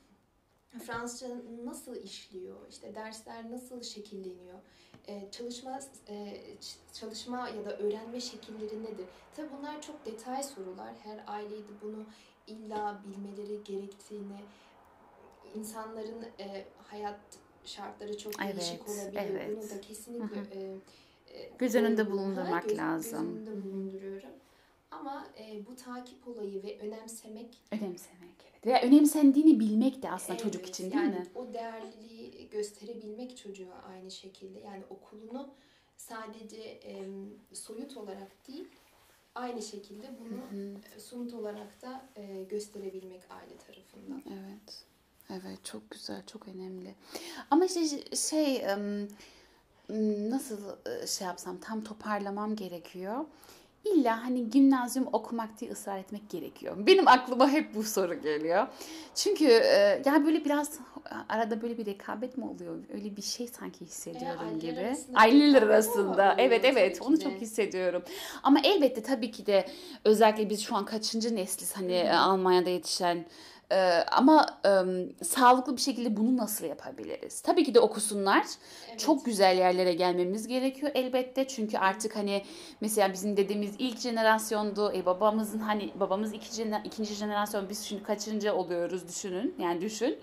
Fransızca 0.80 1.36
nasıl 1.64 1.96
işliyor? 1.96 2.70
İşte 2.70 2.96
dersler 2.96 3.52
nasıl 3.52 3.84
şekilleniyor? 3.84 4.60
E, 5.08 5.32
çalışma 5.32 5.80
e, 6.10 6.38
çalışma 6.94 7.50
ya 7.50 7.66
da 7.66 7.78
öğrenme 7.78 8.20
şekilleri 8.22 8.84
nedir? 8.84 9.06
Tabii 9.36 9.48
bunlar 9.60 9.82
çok 9.82 10.06
detay 10.06 10.44
sorular. 10.44 10.94
Her 11.04 11.24
aileydi 11.28 11.72
bunu 11.82 12.06
illa 12.48 13.02
bilmeleri 13.08 13.64
gerektiğini 13.64 14.40
insanların 15.56 16.26
e, 16.40 16.66
hayat 16.84 17.20
şartları 17.66 18.18
çok 18.18 18.40
değişik 18.40 18.82
Evet, 18.88 18.90
olabiliyor. 18.90 19.24
evet. 19.26 19.58
Bunu 19.58 19.70
da 19.70 19.82
kesinlikle 19.82 20.40
e, 20.40 20.76
Göz 21.60 21.76
önünde 21.76 22.12
bulundurmak 22.12 22.64
göz- 22.70 22.78
lazım. 22.78 23.36
Göz 23.36 23.48
önünde 23.48 23.66
bulunduruyorum. 23.66 24.30
Ama 24.92 25.28
e, 25.40 25.66
bu 25.68 25.76
takip 25.76 26.28
olayı 26.28 26.64
ve 26.64 26.80
önemsemek 26.80 27.58
Önemsemek 27.72 28.47
evet. 28.64 28.84
Ve 28.84 28.88
önemsendiğini 28.88 29.60
bilmek 29.60 30.04
de 30.04 30.12
aslında 30.12 30.38
çocuk 30.38 30.62
evet, 30.62 30.70
için 30.70 30.84
değil 30.84 30.96
yani 30.96 31.16
mi? 31.16 31.28
o 31.36 31.54
değerliliği 31.54 32.50
gösterebilmek 32.50 33.38
çocuğa 33.38 33.82
aynı 33.88 34.12
şekilde. 34.12 34.60
Yani 34.60 34.84
okulunu 34.90 35.54
sadece 35.98 36.62
e, 36.62 37.06
soyut 37.54 37.98
olarak 37.98 38.48
değil 38.48 38.68
aynı 39.36 39.62
şekilde 39.62 40.10
bunu 40.20 40.62
e, 40.96 41.00
somut 41.00 41.34
olarak 41.34 41.82
da 41.82 42.10
e, 42.16 42.44
gösterebilmek 42.44 43.22
aile 43.32 43.58
tarafından. 43.58 44.24
Evet. 44.28 44.86
Evet 45.30 45.66
çok 45.66 45.92
güzel, 45.92 46.26
çok 46.26 46.48
önemli. 46.48 46.96
Ama 47.52 47.66
işte 47.66 48.16
şey 48.16 48.64
nasıl 50.30 50.58
e, 50.86 51.08
şey 51.08 51.28
yapsam 51.28 51.58
tam 51.60 51.84
toparlamam 51.84 52.56
gerekiyor. 52.56 53.26
İlla 53.96 54.24
hani 54.24 54.50
gimnazyum 54.50 55.08
okumak 55.12 55.60
diye 55.60 55.72
ısrar 55.72 55.98
etmek 55.98 56.30
gerekiyor. 56.30 56.76
Benim 56.78 57.08
aklıma 57.08 57.50
hep 57.50 57.76
bu 57.76 57.84
soru 57.84 58.22
geliyor. 58.22 58.68
Çünkü 59.16 59.46
e, 59.46 60.02
ya 60.06 60.26
böyle 60.26 60.46
biraz 60.46 60.80
arada 61.30 61.62
böyle 61.62 61.78
bir 61.78 61.86
rekabet 61.86 62.38
mi 62.38 62.46
oluyor? 62.46 62.76
Öyle 62.94 63.18
bir 63.18 63.22
şey 63.22 63.48
sanki 63.48 63.86
hissediyorum 63.86 64.40
aileler 64.42 64.72
gibi. 64.72 64.80
arasında 64.82 65.20
Aileler 65.20 65.62
arasında. 65.62 66.36
Evet 66.38 66.66
evet 66.66 67.02
onu 67.02 67.20
çok 67.20 67.34
hissediyorum. 67.34 68.04
Ama 68.44 68.60
elbette 68.64 69.02
tabii 69.04 69.32
ki 69.32 69.46
de 69.46 69.66
özellikle 70.06 70.50
biz 70.50 70.62
şu 70.62 70.76
an 70.76 70.86
kaçıncı 70.86 71.36
nesliz 71.36 71.78
hani 71.78 71.94
e, 71.94 72.12
Almanya'da 72.14 72.70
yetişen 72.70 73.26
e, 73.72 74.04
ama 74.12 74.60
e, 74.66 74.72
sağlıklı 75.24 75.76
bir 75.76 75.82
şekilde 75.82 76.18
bunu 76.18 76.38
nasıl 76.38 76.66
yapabiliriz? 76.66 77.42
Tabii 77.42 77.64
ki 77.64 77.74
de 77.74 77.80
okusunlar. 77.80 78.46
Evet. 78.90 79.00
Çok 79.00 79.26
güzel 79.26 79.58
yerlere 79.58 79.94
gelmemiz 79.94 80.48
gerekiyor 80.48 80.92
elbette. 80.96 81.48
Çünkü 81.48 81.78
artık 81.78 82.16
hani 82.16 82.46
mesela 82.82 83.14
bizim 83.14 83.38
dediğimiz 83.38 83.76
ilk 83.80 84.00
jenerasyondu. 84.00 84.94
E 84.94 85.06
babamızın 85.06 85.60
hani 85.60 85.92
babamız 86.00 86.34
ikinci, 86.34 86.72
ikinci 86.84 87.14
jenerasyon 87.14 87.70
biz 87.70 87.86
şimdi 87.86 88.04
kaçıncı 88.04 88.54
oluyoruz 88.54 89.08
düşünün. 89.08 89.56
Yani 89.60 89.82
düşün. 89.82 90.20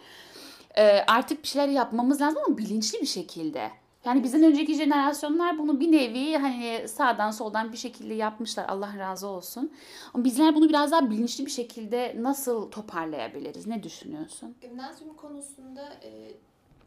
E, 0.76 1.04
artık 1.06 1.42
bir 1.42 1.48
şeyler 1.48 1.68
yapmamız 1.68 2.20
lazım 2.20 2.42
ama 2.46 2.58
bilinçli 2.58 3.00
bir 3.00 3.06
şekilde. 3.06 3.70
Yani 4.04 4.22
bizden 4.22 4.42
önceki 4.42 4.74
jenerasyonlar 4.74 5.58
bunu 5.58 5.80
bir 5.80 5.92
nevi 5.92 6.36
hani 6.36 6.88
sağdan 6.88 7.30
soldan 7.30 7.72
bir 7.72 7.76
şekilde 7.76 8.14
yapmışlar. 8.14 8.68
Allah 8.68 8.98
razı 8.98 9.26
olsun. 9.26 9.72
Ama 10.14 10.24
bizler 10.24 10.54
bunu 10.54 10.68
biraz 10.68 10.92
daha 10.92 11.10
bilinçli 11.10 11.46
bir 11.46 11.50
şekilde 11.50 12.16
nasıl 12.18 12.70
toparlayabiliriz? 12.70 13.66
Ne 13.66 13.82
düşünüyorsun? 13.82 14.56
Gimnazyum 14.60 15.16
konusunda 15.16 15.92
e, 16.02 16.32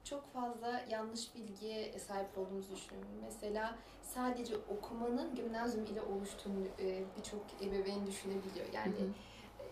çok 0.04 0.34
fazla 0.34 0.82
yanlış 0.90 1.36
bilgiye 1.36 2.00
sahip 2.00 2.38
olduğumuzu 2.38 2.76
düşünüyorum. 2.76 3.12
Mesela 3.26 3.76
sadece 4.02 4.56
okumanın 4.58 5.36
gimnazyum 5.36 5.86
ile 5.86 6.02
oluştuğunu 6.02 6.66
e, 6.80 7.04
birçok 7.18 7.42
ebeveyn 7.62 8.08
düşünebiliyor. 8.08 8.66
Yani 8.74 8.96
Hı 8.96 9.04
hı. 9.04 9.10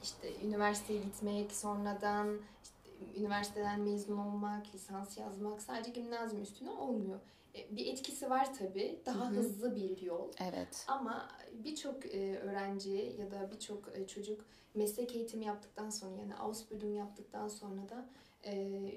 işte 0.03 0.45
üniversiteye 0.45 0.99
gitmek, 0.99 1.51
sonradan 1.51 2.27
işte 2.63 2.74
üniversiteden 3.15 3.79
mezun 3.81 4.17
olmak, 4.17 4.75
lisans 4.75 5.17
yazmak 5.17 5.61
sadece 5.61 5.91
gimnazyum 5.91 6.41
üstüne 6.41 6.69
olmuyor. 6.71 7.19
E, 7.55 7.75
bir 7.75 7.85
etkisi 7.85 8.29
var 8.29 8.53
tabii. 8.53 8.99
Daha 9.05 9.25
Hı 9.25 9.33
hı. 9.33 9.35
hızlı 9.37 9.75
bir 9.75 10.01
yol. 10.01 10.31
Evet. 10.39 10.85
Ama 10.87 11.27
birçok 11.63 12.05
e, 12.05 12.39
öğrenci 12.39 13.15
ya 13.19 13.31
da 13.31 13.51
birçok 13.51 13.97
e, 13.97 14.07
çocuk 14.07 14.45
meslek 14.75 15.15
eğitimi 15.15 15.45
yaptıktan 15.45 15.89
sonra 15.89 16.15
yani 16.15 16.35
Ausbildung 16.35 16.97
yaptıktan 16.97 17.47
sonra 17.47 17.89
da 17.89 18.05
e, 18.43 18.53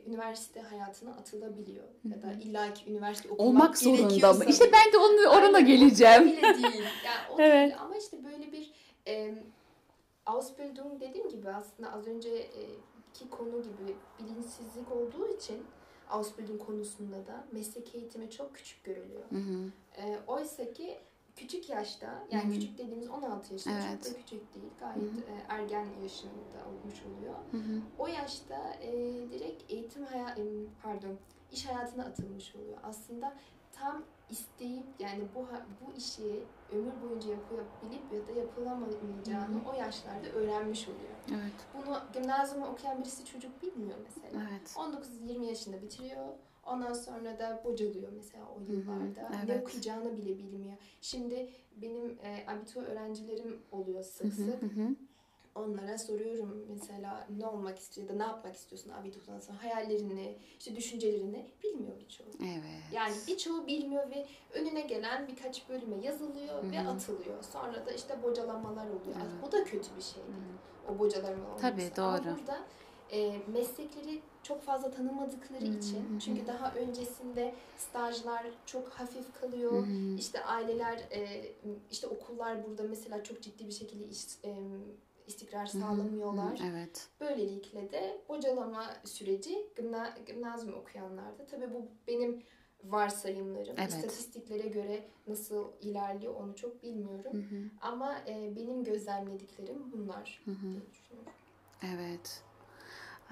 üniversite 0.06 0.60
hayatına 0.60 1.10
atılabiliyor. 1.10 1.84
Ya 2.04 2.22
da 2.22 2.32
illaki 2.32 2.90
üniversite 2.90 3.28
okumak 3.28 3.48
Olmak 3.48 3.78
zorunda 3.78 4.32
mı? 4.32 4.44
İşte 4.48 4.64
ben 4.72 4.92
de 4.92 4.98
onu 4.98 5.36
orana 5.36 5.56
Aynen, 5.56 5.66
geleceğim. 5.66 6.26
bile 6.26 6.42
değil. 6.42 6.84
Yani 7.04 7.30
o 7.30 7.36
Evet. 7.40 7.68
değil. 7.70 7.80
Ama 7.80 7.96
işte 7.96 8.24
böyle 8.24 8.52
bir 8.52 8.72
e, 9.06 9.34
Ausbildung 10.26 11.00
dediğim 11.00 11.28
gibi 11.28 11.50
aslında 11.50 11.92
az 11.92 12.06
önceki 13.18 13.30
konu 13.30 13.62
gibi 13.62 13.96
bilinçsizlik 14.18 14.92
olduğu 14.92 15.28
için 15.28 15.66
Ausbildung 16.10 16.66
konusunda 16.66 17.26
da 17.26 17.44
meslek 17.52 17.94
eğitimi 17.94 18.30
çok 18.30 18.54
küçük 18.54 18.84
görülüyor. 18.84 19.30
Hı 19.30 19.36
hı. 19.38 19.70
E, 19.96 20.18
Oysa 20.26 20.72
ki 20.72 20.98
küçük 21.36 21.68
yaşta 21.70 22.26
yani 22.30 22.44
Hı 22.44 22.48
hı. 22.48 22.52
küçük 22.52 22.78
dediğimiz 22.78 23.08
16 23.10 23.52
yaşında 23.52 23.74
Evet. 23.74 24.04
çok 24.04 24.14
da 24.14 24.18
küçük 24.18 24.54
değil. 24.54 24.72
Gayet 24.80 24.96
Hı 25.02 25.06
hı. 25.16 25.20
e, 25.20 25.44
ergen 25.48 25.86
yaşında 26.02 26.58
olmuş 26.68 27.02
oluyor. 27.02 27.34
Hı 27.50 27.56
hı. 27.56 27.80
O 27.98 28.06
yaşta 28.06 28.74
e, 28.82 28.92
direkt 29.30 29.72
eğitim 29.72 30.04
haya 30.06 30.28
em, 30.30 30.46
pardon 30.82 31.18
iş 31.52 31.66
hayatına 31.66 32.04
atılmış 32.04 32.54
oluyor. 32.54 32.78
Aslında 32.82 33.34
tam 33.80 34.02
isteyip 34.30 34.86
yani 34.98 35.22
bu 35.34 35.46
bu 35.80 35.96
işi 35.96 36.44
ömür 36.72 36.92
boyunca 37.02 37.30
yapabilip 37.30 38.12
ya 38.12 38.26
da 38.26 38.40
yapılamayacağını 38.40 39.60
o 39.72 39.74
yaşlarda 39.74 40.28
öğrenmiş 40.28 40.88
oluyor. 40.88 41.40
Evet. 41.42 41.52
Bunu 41.74 42.00
gimnazyumu 42.12 42.66
okuyan 42.66 42.98
birisi 42.98 43.24
çocuk 43.24 43.62
bilmiyor 43.62 43.98
mesela. 44.04 44.42
Evet. 44.50 44.76
19-20 45.28 45.44
yaşında 45.44 45.82
bitiriyor. 45.82 46.26
Ondan 46.66 46.92
sonra 46.92 47.38
da 47.38 47.62
bocalıyor 47.64 48.12
mesela 48.12 48.44
o 48.56 48.72
yıllarda. 48.72 49.28
Ne 49.28 49.36
evet. 49.44 49.62
okuyacağını 49.62 50.16
bile 50.16 50.38
bilmiyor. 50.38 50.76
Şimdi 51.00 51.50
benim 51.76 52.18
e, 52.22 52.44
abitur 52.48 52.82
öğrencilerim 52.82 53.62
oluyor 53.72 54.02
sık 54.02 54.34
sık. 54.34 54.62
hı 54.62 54.66
hı. 54.66 54.96
Onlara 55.58 55.98
soruyorum 55.98 56.66
mesela 56.68 57.26
ne 57.38 57.46
olmak 57.46 57.78
istiyor 57.78 58.08
ya 58.08 58.14
da 58.14 58.16
ne 58.16 58.22
yapmak 58.22 58.56
istiyorsun 58.56 58.90
abiturdan 58.90 59.40
sonra 59.40 59.62
hayallerini, 59.62 60.38
işte 60.58 60.76
düşüncelerini 60.76 61.50
bilmiyor 61.62 62.00
birçoğu. 62.00 62.26
Evet. 62.42 62.82
Yani 62.92 63.14
birçoğu 63.28 63.66
bilmiyor 63.66 64.10
ve 64.10 64.26
önüne 64.52 64.80
gelen 64.80 65.28
birkaç 65.28 65.68
bölüme 65.68 66.06
yazılıyor 66.06 66.72
ve 66.72 66.78
Hı 66.78 66.84
hı. 66.84 66.90
atılıyor. 66.90 67.42
Sonra 67.52 67.86
da 67.86 67.92
işte 67.92 68.22
bocalamalar 68.22 68.86
oluyor. 68.86 69.16
Evet. 69.16 69.42
Bu 69.46 69.52
da 69.52 69.64
kötü 69.64 69.96
bir 69.96 70.02
şey 70.02 70.22
değil. 70.22 70.58
O 70.88 70.98
bocalama 70.98 71.46
olması. 71.46 71.62
Tabii, 71.62 71.90
Ama 71.98 72.18
doğru. 72.18 72.36
burada 72.36 72.58
e, 73.12 73.38
meslekleri 73.52 74.22
çok 74.42 74.62
fazla 74.62 74.90
tanımadıkları 74.90 75.64
hı 75.64 75.78
için 75.78 76.18
çünkü 76.18 76.46
daha 76.46 76.74
öncesinde 76.74 77.54
stajlar 77.76 78.46
çok 78.66 78.88
hafif 78.88 79.40
kalıyor. 79.40 79.86
Hı. 79.86 80.16
İşte 80.18 80.44
aileler, 80.44 80.98
e, 80.98 81.52
işte 81.90 82.06
okullar 82.06 82.66
burada 82.66 82.82
mesela 82.82 83.24
çok 83.24 83.42
ciddi 83.42 83.66
bir 83.66 83.72
şekilde 83.72 84.04
iş, 84.08 84.24
e, 84.44 84.54
istikrar 85.28 85.66
sağlamıyorlar. 85.66 86.60
Evet. 86.70 87.08
Böylelikle 87.20 87.92
de 87.92 88.20
bocalama 88.28 88.94
süreci 89.04 89.66
gimna, 89.76 90.14
gimnazyum 90.26 90.74
okuyanlarda. 90.74 91.46
Tabii 91.46 91.74
bu 91.74 91.88
benim 92.06 92.42
varsayımlarım. 92.84 93.74
Evet. 93.78 93.88
İstatistiklere 93.88 94.68
göre 94.68 95.04
nasıl 95.26 95.72
ilerliyor 95.80 96.34
onu 96.34 96.56
çok 96.56 96.82
bilmiyorum. 96.82 97.32
Hı 97.32 97.36
hı. 97.56 97.62
Ama 97.80 98.18
e, 98.28 98.56
benim 98.56 98.84
gözlemlediklerim 98.84 99.92
bunlar 99.92 100.42
Hı 100.44 100.50
hı. 100.50 100.70
diye 100.70 100.90
düşünüyorum. 100.90 101.32
Evet. 101.82 102.42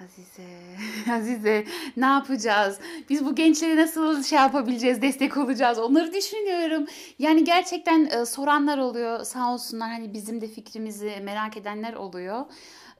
Azize, 0.04 0.76
Azize 1.12 1.64
ne 1.96 2.06
yapacağız? 2.06 2.78
Biz 3.10 3.24
bu 3.24 3.34
gençlere 3.34 3.76
nasıl 3.76 4.22
şey 4.22 4.38
yapabileceğiz, 4.38 5.02
destek 5.02 5.36
olacağız? 5.36 5.78
Onları 5.78 6.12
düşünüyorum. 6.12 6.86
Yani 7.18 7.44
gerçekten 7.44 8.04
e, 8.04 8.26
soranlar 8.26 8.78
oluyor 8.78 9.24
sağ 9.24 9.52
olsunlar 9.52 9.90
hani 9.90 10.12
bizim 10.12 10.40
de 10.40 10.48
fikrimizi 10.48 11.20
merak 11.22 11.56
edenler 11.56 11.94
oluyor. 11.94 12.44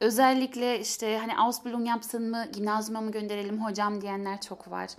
Özellikle 0.01 0.81
işte 0.81 1.19
hani 1.19 1.39
Ausbildung 1.39 1.89
yapsın 1.89 2.31
mı, 2.31 2.47
gimnazyuma 2.53 3.01
mı 3.01 3.13
gönderelim 3.13 3.65
hocam 3.65 4.01
diyenler 4.01 4.41
çok 4.41 4.71
var. 4.71 4.91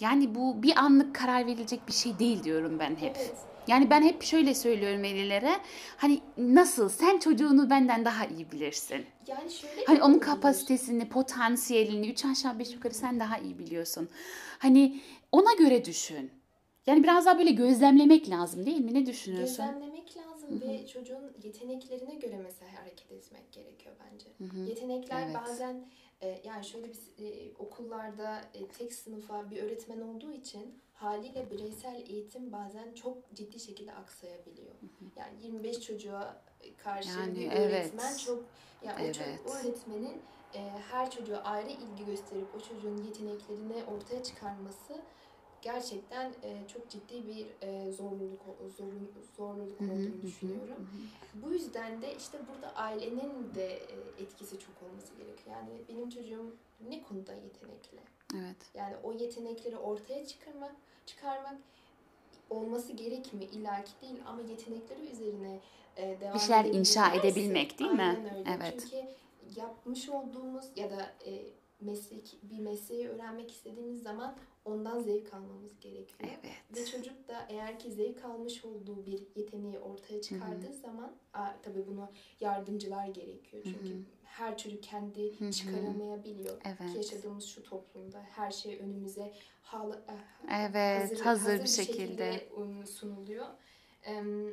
Yani 0.00 0.34
bu 0.34 0.62
bir 0.62 0.76
anlık 0.76 1.14
karar 1.14 1.46
verilecek 1.46 1.88
bir 1.88 1.92
şey 1.92 2.18
değil 2.18 2.44
diyorum 2.44 2.78
ben 2.78 2.96
hep. 2.96 3.16
Evet. 3.18 3.49
Yani 3.66 3.90
ben 3.90 4.02
hep 4.02 4.22
şöyle 4.22 4.54
söylüyorum 4.54 5.02
velilere. 5.02 5.56
Hani 5.96 6.20
nasıl 6.36 6.88
sen 6.88 7.18
çocuğunu 7.18 7.70
benden 7.70 8.04
daha 8.04 8.26
iyi 8.26 8.52
bilirsin. 8.52 9.06
Yani 9.26 9.50
şöyle 9.50 9.84
Hani 9.84 10.02
onun 10.02 10.18
kapasitesini, 10.18 11.08
potansiyelini 11.08 12.10
üç 12.10 12.24
aşağı 12.24 12.58
beş 12.58 12.72
yukarı 12.72 12.94
sen 12.94 13.20
daha 13.20 13.38
iyi 13.38 13.58
biliyorsun. 13.58 14.08
Hani 14.58 15.00
ona 15.32 15.54
göre 15.58 15.84
düşün. 15.84 16.30
Yani 16.86 17.02
biraz 17.02 17.26
daha 17.26 17.38
böyle 17.38 17.50
gözlemlemek 17.50 18.30
lazım 18.30 18.66
değil 18.66 18.80
mi? 18.80 18.94
Ne 18.94 19.06
düşünüyorsun? 19.06 19.66
Gözlemlemek 19.66 20.16
lazım 20.16 20.60
ve 20.60 20.86
çocuğun 20.86 21.32
yeteneklerine 21.42 22.14
göre 22.14 22.36
mesela 22.42 22.72
hareket 22.80 23.12
etmek 23.12 23.52
gerekiyor 23.52 23.94
bence. 24.04 24.26
Yetenekler 24.70 25.22
Evet. 25.24 25.36
bazen 25.36 25.84
yani 26.44 26.64
şöyle 26.64 26.86
bir 26.88 27.24
e, 27.24 27.52
okullarda 27.58 28.40
e, 28.54 28.68
tek 28.68 28.94
sınıfa 28.94 29.50
bir 29.50 29.62
öğretmen 29.62 30.00
olduğu 30.00 30.32
için 30.32 30.80
haliyle 30.94 31.50
bireysel 31.50 32.04
eğitim 32.08 32.52
bazen 32.52 32.92
çok 32.94 33.34
ciddi 33.34 33.60
şekilde 33.60 33.92
aksayabiliyor. 33.92 34.74
Yani 35.16 35.42
25 35.42 35.80
çocuğa 35.80 36.42
karşı 36.76 37.08
Yani 37.08 37.36
bir 37.36 37.46
evet. 37.50 37.58
öğretmen 37.58 38.16
çok 38.16 38.44
yani 38.82 39.02
o, 39.02 39.06
ço- 39.12 39.22
Evet. 39.28 39.40
o 39.48 39.54
öğretmenin 39.54 40.22
e, 40.54 40.58
her 40.90 41.10
çocuğa 41.10 41.38
ayrı 41.38 41.70
ilgi 41.70 42.04
gösterip 42.06 42.48
o 42.56 42.60
çocuğun 42.60 42.96
yeteneklerini 43.04 43.84
ortaya 43.84 44.22
çıkarması 44.22 45.00
gerçekten 45.62 46.32
e, 46.42 46.68
çok 46.68 46.90
ciddi 46.90 47.26
bir 47.26 47.66
e, 47.66 47.92
zorluluk 47.92 48.40
zorluluk, 48.76 49.12
zorluluk 49.36 49.80
olduğunu 49.80 50.22
düşünüyorum. 50.22 50.88
Bu 51.34 51.52
yüzden 51.52 52.02
de 52.02 52.16
işte 52.16 52.38
burada 52.48 52.76
ailenin 52.76 53.54
de 53.54 53.72
e, 53.72 54.22
etkisi 54.22 54.58
çok 54.58 54.74
olması 54.82 55.14
gerekiyor. 55.14 55.56
Yani 55.56 55.70
benim 55.88 56.10
çocuğum 56.10 56.54
ne 56.88 57.02
konuda 57.02 57.32
yetenekli? 57.32 57.98
Evet. 58.34 58.56
Yani 58.74 58.96
o 59.02 59.12
yetenekleri 59.12 59.76
ortaya 59.76 60.26
çıkarmak, 60.26 60.76
çıkarmak 61.06 61.56
olması 62.50 62.92
gerekmiyor 62.92 63.52
illaki 63.52 63.90
değil 64.02 64.22
ama 64.26 64.40
yetenekleri 64.42 65.10
üzerine 65.12 65.60
e, 65.96 66.20
devam 66.20 66.34
Bir 66.34 66.38
şeyler 66.38 66.64
inşa 66.64 67.14
edebilmek 67.14 67.78
değil 67.78 67.90
mi? 67.90 68.02
Aynen 68.02 68.36
öyle. 68.38 68.50
Evet. 68.56 68.80
Çünkü 68.80 69.06
yapmış 69.60 70.08
olduğumuz 70.08 70.64
ya 70.76 70.90
da 70.90 71.12
e, 71.26 71.42
meslek 71.80 72.36
bir 72.42 72.58
mesleği 72.58 73.08
öğrenmek 73.08 73.50
istediğimiz 73.50 74.02
zaman 74.02 74.36
ondan 74.70 75.00
zevk 75.00 75.34
almamız 75.34 75.80
gerekiyor. 75.80 76.30
Ve 76.30 76.38
Evet. 76.76 76.86
çocuk 76.90 77.28
da 77.28 77.46
eğer 77.48 77.78
ki 77.78 77.92
zevk 77.92 78.24
almış 78.24 78.64
olduğu 78.64 79.06
bir 79.06 79.22
yeteneği 79.36 79.78
ortaya 79.78 80.20
çıkardığı 80.20 80.74
zaman 80.74 81.12
a, 81.34 81.46
tabii 81.62 81.86
bunu 81.86 82.10
yardımcılar 82.40 83.06
gerekiyor. 83.06 83.62
Çünkü 83.64 84.04
her 84.24 84.58
çocuk 84.58 84.82
kendi 84.82 85.38
hı. 85.38 85.52
çıkaramayabiliyor. 85.52 86.60
Ki 86.60 86.68
Evet. 86.80 86.96
yaşadığımız 86.96 87.44
şu 87.44 87.62
toplumda 87.62 88.20
her 88.22 88.50
şey 88.50 88.78
önümüze 88.78 89.32
hal, 89.62 89.92
Evet, 90.50 91.20
hazır, 91.20 91.62
bir 91.62 91.66
şekilde. 91.68 92.48
um, 92.56 92.86
sunuluyor. 92.86 93.46
Em, 94.02 94.46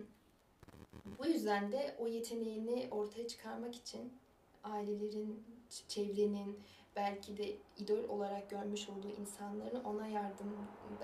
bu 1.19 1.25
yüzden 1.25 1.71
de 1.71 1.95
o 1.99 2.07
yeteneğini 2.07 2.87
ortaya 2.91 3.27
çıkarmak 3.27 3.75
için 3.75 4.13
ailelerin, 4.63 5.43
çevrenin, 5.87 6.59
belki 6.97 7.37
de 7.37 7.55
idol 7.77 8.09
olarak 8.09 8.49
görmüş 8.49 8.89
olduğu 8.89 9.09
insanların 9.21 9.83
ona 9.83 10.07
yardım 10.07 10.47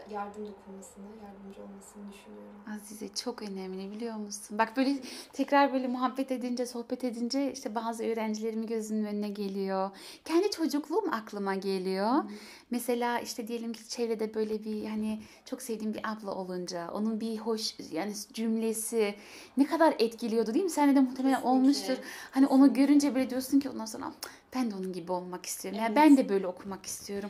yardım 0.10 0.48
dokunmasını, 0.48 1.06
yardımcı 1.24 1.62
olmasını 1.64 2.04
düşünüyorum. 2.14 2.54
Azize 2.76 3.10
çok 3.10 3.42
önemli 3.42 3.92
biliyor 3.92 4.16
musun? 4.16 4.58
Bak 4.58 4.78
böyle 4.78 4.96
tekrar 5.34 5.74
böyle 5.74 5.88
muhabbet 5.88 6.32
edince, 6.32 6.66
sohbet 6.66 7.04
edince 7.04 7.54
işte 7.54 7.76
bazı 7.76 8.04
öğrencilerimin 8.04 8.68
gözünün 8.68 9.06
önüne 9.06 9.30
geliyor. 9.30 9.92
Kendi 10.26 10.52
çocukluğum 10.52 11.10
aklıma 11.12 11.56
geliyor. 11.56 12.24
Mesela 12.72 13.20
işte 13.20 13.48
diyelim 13.48 13.74
ki 13.74 13.90
çevrede 13.90 14.34
böyle 14.34 14.64
bir 14.64 14.86
hani 14.86 15.22
çok 15.46 15.62
sevdiğim 15.62 15.94
bir 15.94 16.02
abla 16.04 16.36
olunca 16.36 16.92
onun 16.92 17.22
bir 17.22 17.38
hoş 17.38 17.76
yani 17.92 18.14
cümlesi 18.34 19.16
ne 19.58 19.66
kadar 19.66 19.96
etkiliyordu 20.00 20.54
değil 20.54 20.66
mi? 20.66 20.72
Sende 20.72 20.96
de 20.96 21.00
muhtemelen 21.00 21.36
Kesinlikle, 21.36 21.50
olmuştur. 21.60 21.98
Hani 22.32 22.48
onu 22.48 22.60
kesinlikle. 22.62 22.86
görünce 22.86 23.16
böyle 23.16 23.30
diyorsun 23.30 23.60
ki 23.60 23.70
ondan 23.70 23.86
sonra 23.86 24.12
"Cık, 24.22 24.32
ben 24.56 24.72
de 24.72 24.76
onun 24.76 24.94
gibi 24.94 25.12
olmak 25.12 25.46
istiyorum. 25.46 25.80
Yani 25.80 25.94
Evet. 25.94 25.98
ben 25.98 26.18
de 26.18 26.30
böyle 26.30 26.48
okumak 26.48 26.86
istiyorum. 26.86 27.30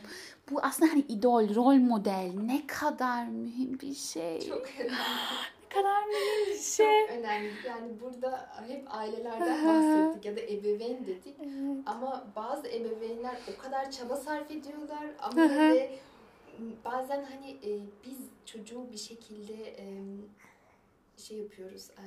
Bu 0.50 0.60
aslında 0.62 0.92
hani 0.92 1.00
idol, 1.00 1.54
rol 1.54 1.74
model 1.74 2.30
ne 2.42 2.66
kadar 2.66 3.26
mühim 3.26 3.80
bir 3.80 3.94
şey. 3.94 4.40
Çok 4.48 4.66
önemli. 4.80 4.92
Ne 5.62 5.68
kadar 5.68 6.04
mühim 6.06 6.54
bir 6.54 6.58
şey. 6.60 7.06
Çok 7.06 7.16
önemli. 7.16 7.50
Yani 7.66 8.00
burada 8.00 8.50
hep 8.68 8.94
ailelerden 8.94 9.66
bahsettik 9.66 10.24
ya 10.24 10.36
da 10.36 10.40
ebeveyn 10.40 11.06
dedik. 11.06 11.36
Ama 11.86 12.26
bazı 12.36 12.68
ebeveynler 12.68 13.36
o 13.54 13.62
kadar 13.62 13.90
çaba 13.90 14.16
sarf 14.16 14.50
ediyorlar 14.50 15.04
ama 15.18 15.36
de 15.48 15.98
bazen 16.84 17.24
hani 17.24 17.50
e, 17.50 17.80
biz 18.04 18.18
çocuğu 18.46 18.92
bir 18.92 18.96
şekilde 18.98 19.54
e, 19.68 19.86
şey 21.16 21.38
yapıyoruz. 21.38 21.90
e, 21.90 22.04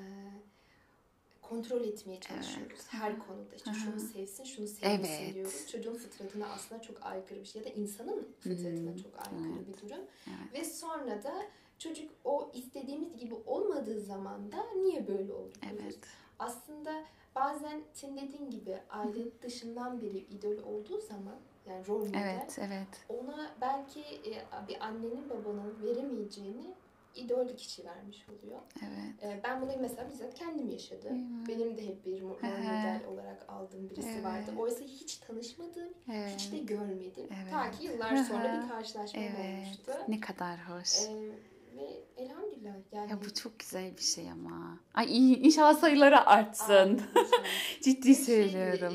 kontrol 1.50 1.82
etmeye 1.84 2.20
çalışıyoruz 2.20 2.80
Evet. 2.80 2.88
her 2.94 3.20
konuda. 3.20 3.56
İşte 3.56 3.72
şunu 3.74 4.00
sevsin, 4.00 4.44
şunu 4.44 4.68
sevmesin 4.68 5.24
Evet. 5.24 5.34
diyoruz. 5.36 5.68
Çocuğun 5.72 5.94
fıtratına 5.96 6.48
aslında 6.48 6.82
çok 6.82 7.06
aykırı 7.06 7.40
bir 7.40 7.46
şey 7.46 7.62
ya 7.62 7.68
da 7.68 7.74
insanın 7.74 8.28
fıtratına 8.40 8.92
Hı. 8.92 8.98
çok 9.04 9.12
aykırı 9.20 9.50
Evet. 9.58 9.68
bir 9.68 9.90
durum. 9.90 10.02
Evet. 10.28 10.54
Ve 10.54 10.64
sonra 10.66 11.24
da 11.24 11.34
çocuk 11.80 12.12
o 12.24 12.52
istediğimiz 12.54 13.18
gibi 13.18 13.36
olmadığı 13.46 14.00
zaman 14.02 14.52
da 14.52 14.66
niye 14.76 15.08
böyle 15.08 15.34
oldu 15.34 15.54
diyoruz. 15.62 15.82
Evet. 15.84 16.00
Aslında 16.40 17.04
bazen 17.36 17.82
senin 17.94 18.18
dediğin 18.18 18.50
gibi 18.50 18.78
aile 18.90 19.42
dışından 19.42 20.02
biri 20.02 20.18
idol 20.18 20.58
olduğu 20.64 21.02
zaman 21.02 21.36
yani 21.68 21.88
rol 21.88 22.00
model 22.00 22.22
Evet, 22.24 22.58
evet. 22.60 22.88
ona 23.10 23.52
belki 23.62 24.00
e, 24.02 24.44
bir 24.68 24.86
annenin 24.86 25.30
babanın 25.30 25.76
veremeyeceğini 25.84 26.74
idol 27.16 27.58
kişi 27.58 27.86
vermiş 27.86 28.26
oluyor. 28.30 28.60
Evet. 28.82 29.24
E, 29.24 29.42
Ben 29.44 29.62
bunu 29.62 29.72
mesela 29.82 30.10
bizzat 30.10 30.34
kendim 30.34 30.70
yaşadım. 30.70 31.18
Mi? 31.18 31.48
Benim 31.48 31.78
de 31.78 31.88
hep 31.88 32.06
bir 32.06 32.22
rol 32.22 32.30
model 32.42 33.02
olarak 33.12 33.46
aldığım 33.50 33.90
birisi 33.90 34.10
Evet. 34.10 34.24
vardı. 34.24 34.52
Oysa 34.58 34.84
hiç 34.86 35.16
tanışmadığım, 35.18 35.94
Evet. 36.12 36.36
hiç 36.40 36.52
de 36.52 36.58
görmedim. 36.58 37.28
Evet. 37.42 37.52
Ta 37.52 37.72
ki 37.72 37.86
yıllar 37.86 38.16
sonra 38.24 38.62
bir 38.64 38.70
karşılaşmam 38.70 39.24
Evet. 39.24 39.64
olmuştu. 39.66 39.92
Ne 40.08 40.20
kadar 40.20 40.60
hoş. 40.70 41.00
E, 41.00 41.32
ve 41.78 42.04
elhamdülillah 42.18 42.74
yani 42.92 43.12
Ya 43.12 43.20
bu 43.26 43.34
çok 43.34 43.60
güzel 43.60 43.98
bir 43.98 44.02
şey 44.04 44.32
ama. 44.32 44.80
Ay 44.94 45.18
iyi, 45.18 45.38
inşallah 45.40 45.74
sayıları 45.76 46.26
artsın. 46.26 46.94
İnşallah. 46.94 47.44
Ciddi 47.82 48.08
Bir 48.08 48.16
şey 48.16 48.24
söylüyorum. 48.26 48.94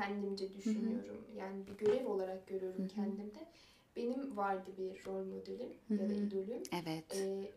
kendimce 0.00 0.54
düşünüyorum. 0.54 1.16
Yani 1.38 1.66
bir 1.66 1.86
görev 1.86 2.06
olarak 2.06 2.46
görüyorum 2.46 2.78
Hı 2.78 2.82
hı. 2.84 2.88
kendimde. 2.88 3.38
Benim 3.96 4.36
vardı 4.36 4.70
bir 4.78 5.06
rol 5.06 5.24
modelim 5.24 5.72
ya 5.90 5.98
da 5.98 6.02
Hı 6.02 6.06
hı. 6.06 6.12
idolüm. 6.26 6.62
Evet. 6.72 7.16
Ee, 7.16 7.50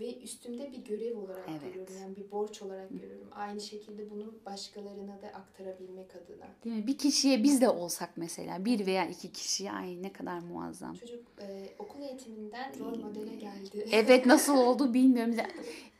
ve 0.00 0.18
üstümde 0.22 0.72
bir 0.72 0.84
görev 0.84 1.18
olarak 1.18 1.48
Evet. 1.48 1.62
görüyorum. 1.64 1.94
Yani 2.00 2.16
bir 2.16 2.30
borç 2.30 2.62
olarak 2.62 2.90
görüyorum. 2.90 3.28
Aynı 3.32 3.60
şekilde 3.60 4.10
bunu 4.10 4.34
başkalarına 4.46 5.22
da 5.22 5.26
aktarabilmek 5.26 6.16
adına. 6.16 6.46
Değil 6.64 6.76
mi? 6.76 6.86
Bir 6.86 6.98
kişiye 6.98 7.42
biz 7.42 7.60
de 7.60 7.68
olsak 7.68 8.10
mesela 8.16 8.64
bir 8.64 8.86
veya 8.86 9.06
iki 9.08 9.32
kişiye 9.32 9.72
ay 9.72 10.02
ne 10.02 10.12
kadar 10.12 10.38
muazzam. 10.38 10.94
Çocuk 10.94 11.20
e, 11.40 11.68
okul 11.78 12.02
eğitiminden 12.02 12.78
rol 12.78 12.98
modele 12.98 13.36
geldi. 13.36 13.86
Evet 13.92 14.26
nasıl 14.26 14.58
oldu 14.58 14.94
bilmiyorum. 14.94 15.34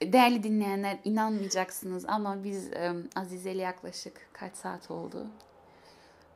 Değerli 0.02 0.42
dinleyenler 0.42 0.98
inanmayacaksınız 1.04 2.04
ama 2.08 2.44
biz 2.44 2.72
e, 2.72 2.92
Azize 3.16 3.52
ile 3.52 3.62
yaklaşık 3.62 4.28
kaç 4.32 4.56
saat 4.56 4.90
oldu? 4.90 5.26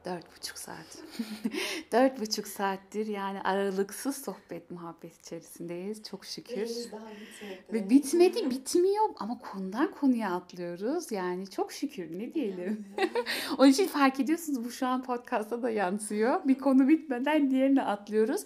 Dört 0.05 0.37
buçuk 0.37 0.59
saat. 0.59 0.99
Dört 1.93 2.21
buçuk 2.21 2.49
saattir 2.49 3.07
yani 3.07 3.41
aralıksız 3.41 4.17
sohbet 4.17 4.71
muhabbet 4.71 5.21
içerisindeyiz. 5.21 6.03
Çok 6.03 6.25
şükür. 6.25 6.57
bitmedi. 6.57 7.65
Ve 7.73 7.91
bitmedi 7.91 8.51
bitmiyor 8.51 9.05
ama 9.17 9.39
konudan 9.39 9.91
konuya 9.91 10.31
atlıyoruz. 10.31 11.13
Yani 11.13 11.51
çok 11.51 11.73
şükür 11.73 12.19
ne 12.19 12.35
diyelim. 12.35 12.85
Onun 13.59 13.69
için 13.69 13.87
fark 13.87 14.21
ediyorsunuz 14.21 14.65
bu 14.65 14.71
şu 14.71 14.87
an 14.87 15.03
podcast'a 15.03 15.63
da 15.63 15.71
yansıyor. 15.71 16.41
Bir 16.45 16.59
konu 16.59 16.89
bitmeden 16.89 17.51
diğerine 17.51 17.83
atlıyoruz. 17.83 18.45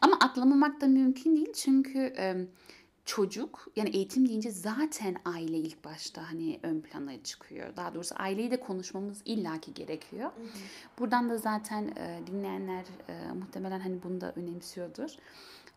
Ama 0.00 0.16
atlamamak 0.20 0.80
da 0.80 0.86
mümkün 0.86 1.36
değil 1.36 1.52
çünkü 1.52 1.98
e, 1.98 2.36
çocuk 3.08 3.68
yani 3.76 3.88
eğitim 3.88 4.28
deyince 4.28 4.50
zaten 4.50 5.16
aile 5.24 5.58
ilk 5.58 5.84
başta 5.84 6.30
hani 6.30 6.60
ön 6.62 6.80
plana 6.80 7.22
çıkıyor. 7.22 7.76
Daha 7.76 7.94
doğrusu 7.94 8.14
aileyi 8.18 8.50
de 8.50 8.60
konuşmamız 8.60 9.22
illaki 9.24 9.74
gerekiyor. 9.74 10.24
Hı 10.24 10.42
hı. 10.42 10.48
Buradan 10.98 11.30
da 11.30 11.38
zaten 11.38 11.82
e, 11.96 12.20
dinleyenler 12.26 12.84
e, 13.08 13.32
muhtemelen 13.32 13.80
hani 13.80 14.02
bunu 14.02 14.20
da 14.20 14.32
önemsiyordur. 14.36 15.10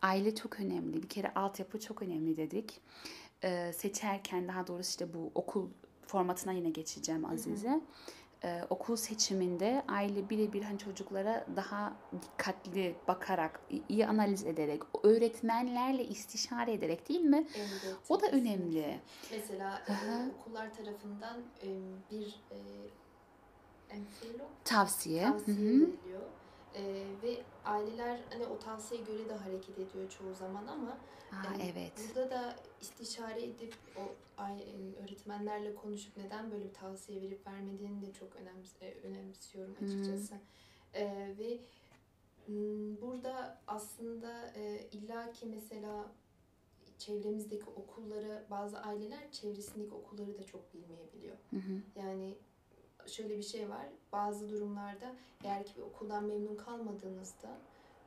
Aile 0.01 0.35
çok 0.35 0.59
önemli. 0.59 1.03
Bir 1.03 1.09
kere 1.09 1.33
altyapı 1.33 1.79
çok 1.79 2.01
önemli 2.01 2.37
dedik. 2.37 2.81
E, 3.43 3.73
seçerken 3.73 4.47
daha 4.47 4.67
doğrusu 4.67 4.89
işte 4.89 5.13
bu 5.13 5.31
okul 5.35 5.69
formatına 6.07 6.53
yine 6.53 6.69
geçeceğim 6.69 7.25
Azize. 7.25 7.81
E, 8.43 8.61
okul 8.69 8.95
seçiminde 8.95 9.83
aile 9.87 10.29
birebir 10.29 10.63
hani 10.63 10.77
çocuklara 10.79 11.45
daha 11.55 11.93
dikkatli 12.21 12.95
bakarak, 13.07 13.61
iyi 13.89 14.07
analiz 14.07 14.45
ederek, 14.45 14.81
öğretmenlerle 15.03 16.05
istişare 16.05 16.73
ederek 16.73 17.09
değil 17.09 17.21
mi? 17.21 17.47
Elbette, 17.55 17.87
O 18.09 18.21
da 18.21 18.27
önemli. 18.27 18.99
Mesela 19.31 19.81
e, 19.87 19.93
okullar 20.39 20.73
tarafından 20.73 21.37
e, 21.63 21.67
bir 22.11 22.43
e, 22.51 22.57
enfilo 23.89 24.43
Tavsiye. 24.63 25.27
Hı 25.27 25.31
tavsiye 25.31 25.57
hı. 25.57 25.91
E, 26.75 27.05
ve 27.23 27.43
aileler 27.65 28.19
hani 28.29 28.45
o 28.45 28.59
tavsiyeye 28.59 29.05
göre 29.05 29.29
de 29.29 29.33
hareket 29.33 29.79
ediyor 29.79 30.09
çoğu 30.09 30.33
zaman 30.33 30.67
ama 30.67 30.97
Aa, 31.31 31.57
e, 31.59 31.71
evet. 31.71 31.91
burada 32.07 32.29
da 32.29 32.55
istişare 32.81 33.43
edip 33.43 33.75
o 33.97 34.01
öğretmenlerle 35.03 35.75
konuşup 35.75 36.17
neden 36.17 36.51
böyle 36.51 36.65
bir 36.65 36.73
tavsiye 36.73 37.21
verip 37.21 37.47
vermediğini 37.47 38.01
de 38.01 38.13
çok 38.13 38.35
önems 38.35 38.69
önemsiyorum 39.03 39.75
açıkçası. 39.83 40.35
E, 40.93 41.35
ve 41.39 41.59
burada 43.01 43.61
aslında 43.67 44.53
e, 44.55 44.87
illaki 44.91 45.45
mesela 45.45 46.11
çevremizdeki 46.97 47.69
okulları 47.69 48.45
bazı 48.49 48.79
aileler 48.79 49.31
çevresindeki 49.31 49.93
okulları 49.93 50.37
da 50.37 50.45
çok 50.45 50.73
bilmeyebiliyor. 50.73 51.37
Hı 51.49 51.55
hı. 51.55 51.81
Yani 51.95 52.35
şöyle 53.07 53.37
bir 53.37 53.43
şey 53.43 53.69
var. 53.69 53.85
Bazı 54.11 54.49
durumlarda 54.49 55.15
eğer 55.43 55.65
ki 55.65 55.71
bir 55.77 55.81
okuldan 55.81 56.23
memnun 56.23 56.55
kalmadığınızda 56.55 57.57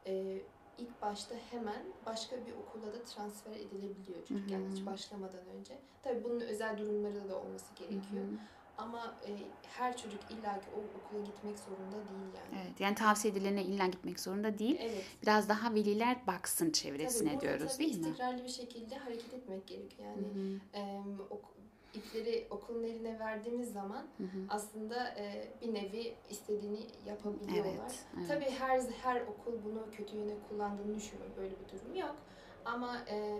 e, 0.06 0.42
ilk 0.78 1.02
başta 1.02 1.34
hemen 1.50 1.82
başka 2.06 2.36
bir 2.46 2.52
okula 2.52 2.92
da 2.94 3.04
transfer 3.04 3.52
edilebiliyor 3.52 4.26
çocuk. 4.26 4.50
Yani 4.50 4.64
hiç 4.72 4.86
başlamadan 4.86 5.46
önce. 5.58 5.78
Tabii 6.02 6.24
bunun 6.24 6.40
özel 6.40 6.78
durumları 6.78 7.28
da 7.28 7.40
olması 7.40 7.74
gerekiyor. 7.74 8.24
Hı 8.24 8.28
hı. 8.28 8.38
Ama 8.78 9.16
e, 9.26 9.30
her 9.62 9.96
çocuk 9.96 10.20
illaki 10.30 10.66
o 10.76 10.98
okula 10.98 11.20
gitmek 11.24 11.58
zorunda 11.58 11.96
değil 11.96 12.34
yani. 12.34 12.62
Evet. 12.64 12.80
Yani 12.80 12.94
tavsiye 12.94 13.32
edilene 13.34 13.64
illa 13.64 13.86
gitmek 13.86 14.20
zorunda 14.20 14.58
değil. 14.58 14.76
Evet. 14.80 15.04
Biraz 15.22 15.48
daha 15.48 15.74
veliler 15.74 16.26
baksın 16.26 16.70
çevresine 16.70 17.28
Tabii 17.32 17.40
diyoruz 17.40 17.72
tabii 17.72 17.78
değil 17.86 17.98
mi? 17.98 18.06
istikrarlı 18.06 18.44
bir 18.44 18.48
şekilde 18.48 18.96
hareket 18.96 19.34
etmek 19.34 19.66
gerekiyor. 19.66 20.08
Yani 20.08 20.26
Hı 20.26 20.78
hı. 20.78 20.78
e, 20.80 21.02
ok- 21.30 21.54
ipleri 21.94 22.46
okulun 22.50 22.82
eline 22.84 23.18
verdiğimiz 23.18 23.72
zaman 23.72 24.06
Hı 24.16 24.22
hı. 24.24 24.38
aslında 24.48 25.08
e, 25.08 25.48
bir 25.62 25.74
nevi 25.74 26.14
istediğini 26.30 26.86
yapabiliyorlar. 27.06 27.72
Evet, 27.74 28.04
evet. 28.18 28.28
Tabii 28.28 28.50
her 28.50 28.80
her 29.02 29.20
okul 29.20 29.52
bunu 29.64 29.90
kötü 29.90 30.16
yöne 30.16 30.34
kullandığını 30.48 30.94
düşünmüyorum. 30.94 31.36
Böyle 31.36 31.54
bir 31.60 31.68
durum 31.78 31.94
yok. 31.94 32.16
Ama 32.64 32.98
e, 33.08 33.38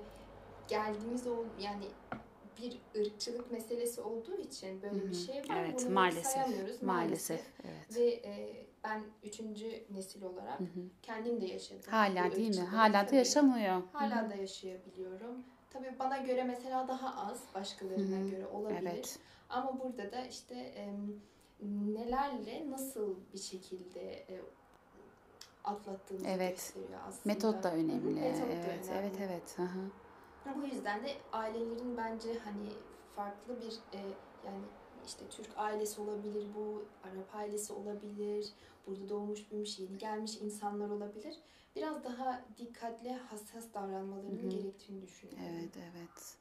geldiğimiz 0.69 1.27
o 1.27 1.45
yani 1.61 1.85
bir 2.63 2.81
ırkçılık 3.01 3.53
meselesi 3.53 4.01
olduğu 4.01 4.37
için 4.37 4.83
böyle 4.83 4.97
Hı 4.99 5.09
bir 5.11 5.15
şey 5.15 5.37
var. 5.37 5.57
Evet, 5.61 5.83
Bunu 5.85 5.95
maalesef. 5.95 6.27
sayamıyoruz 6.27 6.83
Maalesef. 6.83 7.41
Evet. 7.65 7.97
Ve 7.97 8.05
e, 8.05 8.67
ben 8.85 9.03
üçüncü 9.23 9.85
nesil 9.95 10.23
olarak 10.23 10.61
Hı 10.61 10.65
hı. 10.65 10.81
kendim 11.03 11.41
de 11.41 11.47
yaşadım. 11.47 11.91
Hala 11.93 12.37
değil 12.37 12.59
mi? 12.61 12.65
Hala 12.65 12.95
da 12.95 13.07
Tabii. 13.07 13.17
yaşamıyor. 13.17 13.83
Hala 13.93 14.31
da 14.31 14.35
yaşayabiliyorum. 14.35 15.45
Tabii 15.75 15.99
bana 15.99 16.19
göre 16.19 16.45
mesela 16.45 16.89
daha 16.89 17.27
az, 17.31 17.43
başkalarına 17.55 18.17
Hı 18.17 18.25
hı. 18.25 18.29
göre 18.31 18.47
olabilir. 18.47 18.81
Evet. 18.95 19.19
Ama 19.49 19.81
burada 19.81 20.13
da 20.13 20.27
işte 20.27 20.55
em, 20.55 21.21
nelerle 21.95 22.71
nasıl 22.71 23.17
bir 23.33 23.39
şekilde 23.39 24.13
e, 24.13 24.41
atlattığımızı 25.65 26.27
Evet. 26.29 26.51
gösteriyor 26.57 27.01
aslında. 27.09 27.23
Metot 27.35 27.63
da 27.63 27.73
önemli. 27.73 28.21
metot 28.21 28.41
da 28.41 28.47
Evet, 28.47 28.89
önemli. 28.89 28.99
evet, 28.99 29.15
evet. 29.21 29.59
Hı. 29.59 30.61
Bu 30.61 30.65
yüzden 30.67 31.05
de 31.05 31.11
ailelerin 31.33 31.97
bence 31.97 32.39
hani 32.45 32.69
farklı 33.17 33.61
bir 33.61 33.99
e, 33.99 34.01
yani 34.47 34.65
işte 35.07 35.25
Türk 35.31 35.49
ailesi 35.57 36.01
olabilir 36.01 36.45
bu, 36.55 36.83
Arap 37.05 37.35
ailesi 37.35 37.73
olabilir, 37.73 38.49
burada 38.87 39.09
doğmuş 39.09 39.51
büyümüş 39.51 39.79
yeni 39.79 39.99
gelmiş 39.99 40.37
insanlar 40.37 40.91
olabilir. 40.91 41.35
Biraz 41.77 42.05
daha 42.05 42.45
dikkatli, 42.59 43.13
hassas 43.13 43.65
davranmalarının 43.75 44.43
Hı 44.43 44.47
hı. 44.47 44.51
gerektiğini 44.51 45.03
düşünüyorum. 45.03 45.45
Evet, 45.51 45.77
evet. 45.77 46.37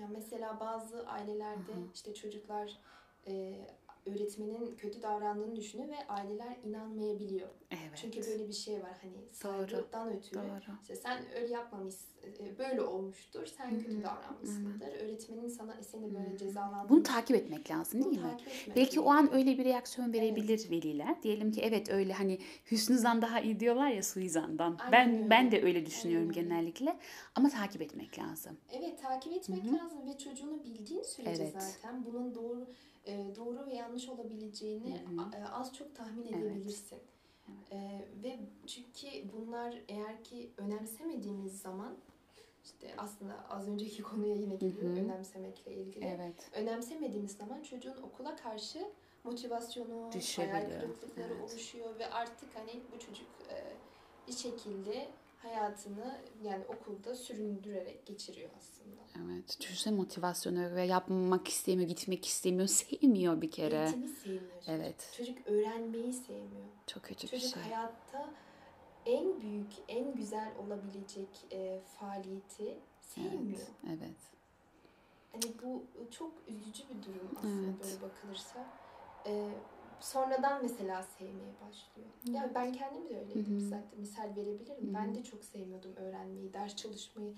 Yani 0.00 0.12
mesela 0.12 0.60
bazı 0.60 1.06
ailelerde 1.06 1.72
Hı 1.72 1.76
hı. 1.76 1.84
işte 1.94 2.14
çocuklar 2.14 2.78
e, 3.26 3.66
öğretmenin 4.06 4.76
kötü 4.76 5.02
davrandığını 5.02 5.56
düşünüyor 5.56 5.88
ve 5.88 6.06
aileler 6.08 6.56
inanmayabiliyor. 6.64 7.48
Evet. 7.70 7.96
Çünkü 7.96 8.26
böyle 8.26 8.48
bir 8.48 8.52
şey 8.52 8.82
var 8.82 8.98
hani 9.02 9.28
saygıdan 9.32 10.12
ötürü. 10.16 10.38
Doğru. 10.38 10.76
İşte 10.82 10.96
sen 10.96 11.18
öyle 11.42 11.52
yapmamışsın, 11.54 12.10
e, 12.40 12.58
böyle 12.58 12.82
olmuştur, 12.82 13.46
sen 13.46 13.70
Hı 13.70 13.74
hı, 13.74 13.78
kötü 13.84 14.02
davranmışsındır. 14.02 14.92
Öğretmenin 15.00 15.48
sana 15.48 15.82
seni 15.82 16.14
böyle 16.14 16.36
cezalandırmış. 16.38 16.90
Bunu 16.90 17.02
takip 17.02 17.36
etmek 17.36 17.70
lazım 17.70 18.00
Bunu 18.02 18.10
değil 18.10 18.22
mi? 18.24 18.30
takip 18.30 18.48
etmek 18.48 18.76
Belki 18.76 19.00
o 19.00 19.10
an 19.10 19.18
gerekiyor. 19.26 19.40
öyle 19.40 19.58
bir 19.58 19.64
reaksiyon 19.64 20.12
verebilir 20.12 20.70
veliler. 20.70 21.22
Diyelim 21.22 21.52
ki 21.52 21.60
evet 21.62 21.90
öyle 21.90 22.12
hani 22.12 22.38
hüsnüzan 22.70 23.22
daha 23.22 23.40
iyi 23.40 23.60
diyorlar 23.60 23.90
ya 23.90 24.02
suizandan. 24.02 24.76
Aynen 24.78 24.92
ben 24.92 25.10
öyle. 25.18 25.30
ben 25.30 25.50
de 25.52 25.62
öyle 25.62 25.86
düşünüyorum 25.86 26.30
Aynen 26.30 26.42
genellikle. 26.48 26.98
Ama 27.34 27.48
takip 27.48 27.82
etmek 27.82 28.18
lazım. 28.18 28.56
Evet 28.72 29.02
takip 29.02 29.32
etmek 29.32 29.64
Hı 29.64 29.68
hı. 29.68 29.74
lazım 29.76 30.06
ve 30.06 30.18
çocuğunu 30.18 30.64
bildiğin 30.64 31.02
sürece 31.02 31.42
Evet. 31.42 31.52
zaten 31.52 32.04
bunun 32.06 32.34
doğru 32.34 32.66
e, 33.06 33.36
doğru 33.36 33.66
ve 33.66 33.74
yanlış 33.74 34.08
olabileceğini 34.08 35.00
Hı 35.00 35.36
e, 35.36 35.44
az 35.44 35.74
çok 35.74 35.94
tahmin 35.96 36.26
Evet. 36.32 36.34
edebilirsin. 36.42 36.98
E, 37.72 38.04
ve 38.22 38.38
çünkü 38.66 39.32
bunlar 39.32 39.74
eğer 39.88 40.24
ki 40.24 40.50
önemsemediğimiz 40.56 41.60
zaman 41.60 41.96
işte 42.64 42.94
aslında 42.98 43.48
az 43.48 43.68
önceki 43.68 44.02
konuya 44.12 44.34
yine 44.34 44.54
geliyor 44.54 44.96
hı. 44.96 45.00
önemsemekle 45.00 45.74
ilgili. 45.74 46.04
Evet. 46.04 46.50
Önemsemediğimiz 46.54 47.32
zaman 47.32 47.62
çocuğun 47.62 48.02
okula 48.02 48.36
karşı 48.36 48.86
motivasyonu, 49.24 50.00
hayal 50.02 50.12
Düşebiliyor. 50.12 50.80
kırıklıkları 50.80 51.32
Evet. 51.34 51.50
oluşuyor 51.50 51.98
ve 51.98 52.06
artık 52.10 52.48
hani 52.54 52.80
bu 52.94 52.98
çocuk 52.98 53.26
e, 53.50 53.56
bir 54.28 54.32
şekilde 54.32 55.08
hayatını 55.42 56.18
yani 56.42 56.64
okulda 56.64 57.14
süründürerek 57.14 58.06
geçiriyor 58.06 58.50
aslında. 58.58 59.00
Evet. 59.24 59.60
Düşünsene 59.60 59.96
motivasyonu 59.96 60.74
ve 60.74 60.82
yapmak 60.82 61.48
istemiyor, 61.48 61.88
gitmek 61.88 62.26
istemiyor, 62.26 62.68
sevmiyor 62.68 63.40
bir 63.42 63.50
kere. 63.50 63.82
Eğitimi 63.84 64.08
sevmiyor 64.08 64.40
çocuk. 64.60 64.68
Evet. 64.68 65.12
Çocuk 65.16 65.46
öğrenmeyi 65.46 66.12
sevmiyor. 66.12 66.66
Çok 66.86 67.02
kötü 67.02 67.22
bir 67.22 67.28
Çocuk 67.30 67.54
şey. 67.54 67.62
hayatta 67.62 68.30
en 69.06 69.40
büyük, 69.40 69.72
en 69.88 70.14
güzel 70.14 70.52
olabilecek 70.66 71.28
e, 71.52 71.80
faaliyeti 72.00 72.78
sevmiyor. 73.00 73.60
Evet. 73.88 73.98
Evet. 74.02 74.16
Hani 75.32 75.54
bu 75.62 75.82
çok 76.10 76.32
üzücü 76.48 76.82
bir 76.88 77.02
durum 77.06 77.30
aslında 77.38 77.66
Evet. 77.66 77.84
böyle 77.84 78.02
bakılırsa. 78.02 78.66
E, 79.26 79.50
sonradan 80.00 80.62
mesela 80.62 81.02
sevmeye 81.02 81.52
başlıyor. 81.68 82.08
Ya 82.24 82.50
ben 82.54 82.72
kendim 82.72 83.08
de 83.08 83.18
öyleydim 83.20 83.60
Hı 83.60 83.64
hı. 83.64 83.68
zaten. 83.68 84.00
Misal 84.00 84.36
verebilirim. 84.36 84.86
Hı 84.86 84.90
hı. 84.90 84.94
Ben 84.94 85.14
de 85.14 85.22
çok 85.22 85.44
sevmiyordum 85.44 85.92
öğrenmeyi, 85.96 86.52
ders 86.52 86.76
çalışmayı. 86.76 87.34